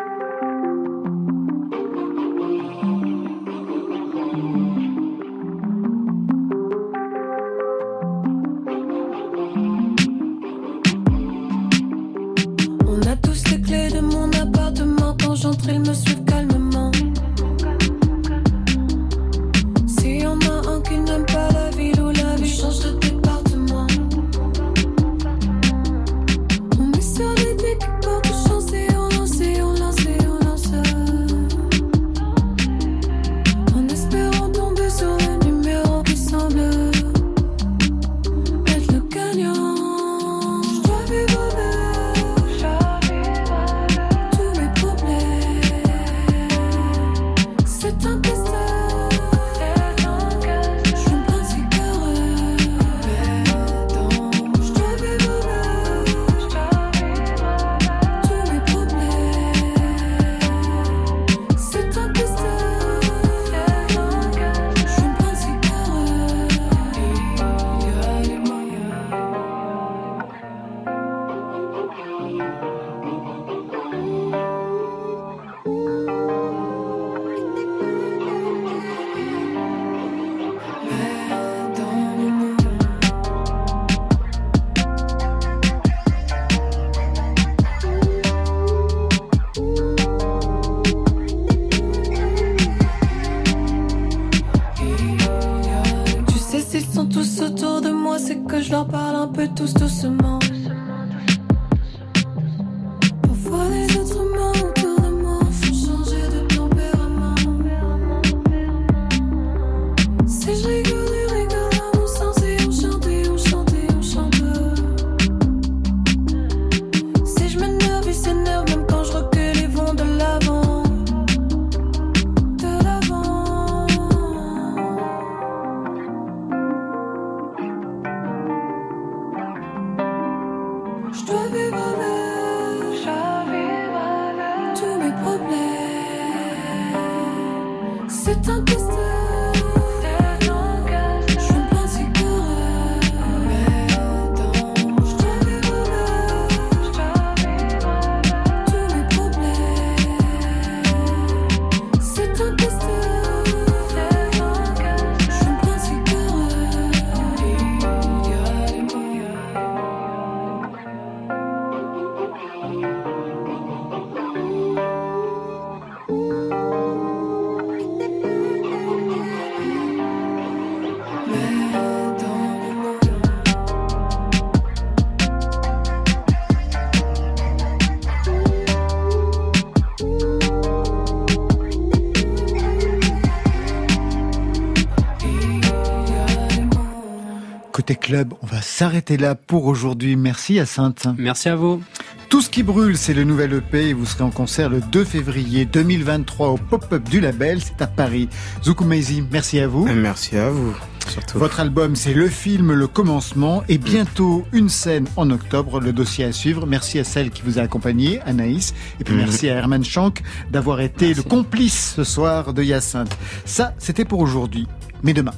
[187.92, 190.16] Côté club, on va s'arrêter là pour aujourd'hui.
[190.16, 191.06] Merci à Sainte.
[191.18, 191.82] Merci à vous.
[192.30, 195.04] Tout ce qui brûle, c'est le nouvel EP et vous serez en concert le 2
[195.04, 198.30] février 2023 au pop-up du label, c'est à Paris.
[198.64, 199.84] Zukumezi, merci à vous.
[199.86, 200.74] Merci à vous.
[201.08, 201.38] Surtout.
[201.38, 206.24] Votre album, c'est le film Le Commencement et bientôt une scène en octobre, le dossier
[206.24, 206.66] à suivre.
[206.66, 209.20] Merci à celle qui vous a accompagné, Anaïs, et puis Mhm.
[209.20, 213.14] merci à Herman Schank d'avoir été le complice ce soir de Hyacinthe.
[213.44, 214.66] Ça, c'était pour aujourd'hui.
[215.02, 215.32] Mais demain.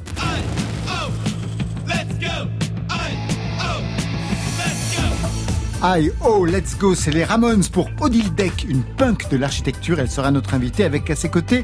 [5.87, 10.01] Aïe, oh, let's go, c'est les Ramones pour Odile Deck, une punk de l'architecture.
[10.01, 11.62] Elle sera notre invitée avec à ses côtés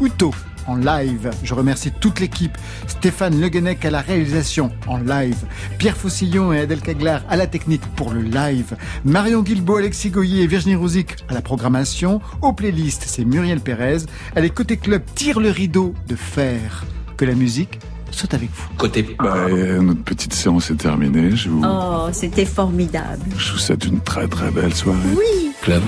[0.00, 0.32] Uto
[0.66, 1.30] en live.
[1.42, 2.56] Je remercie toute l'équipe.
[2.86, 5.44] Stéphane Leguenec à la réalisation en live.
[5.76, 8.74] Pierre Faucillon et Adèle Caglar à la technique pour le live.
[9.04, 12.22] Marion Guilbault, Alexis Goyer et Virginie Rouzic à la programmation.
[12.40, 13.98] Aux playlists, c'est Muriel Pérez.
[14.34, 16.86] Elle est côté club, tire le rideau de fer.
[17.18, 17.80] Que la musique
[18.10, 18.68] soit avec vous.
[18.76, 19.16] Côté.
[19.18, 21.34] Bah, euh, notre petite séance est terminée.
[21.36, 23.24] Je vous, Oh, c'était formidable.
[23.36, 24.98] je vous souhaite une très très belle soirée.
[25.16, 25.52] Oui.
[25.62, 25.82] Club.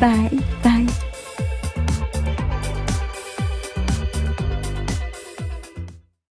[0.00, 0.30] Bye,
[0.62, 0.86] bye.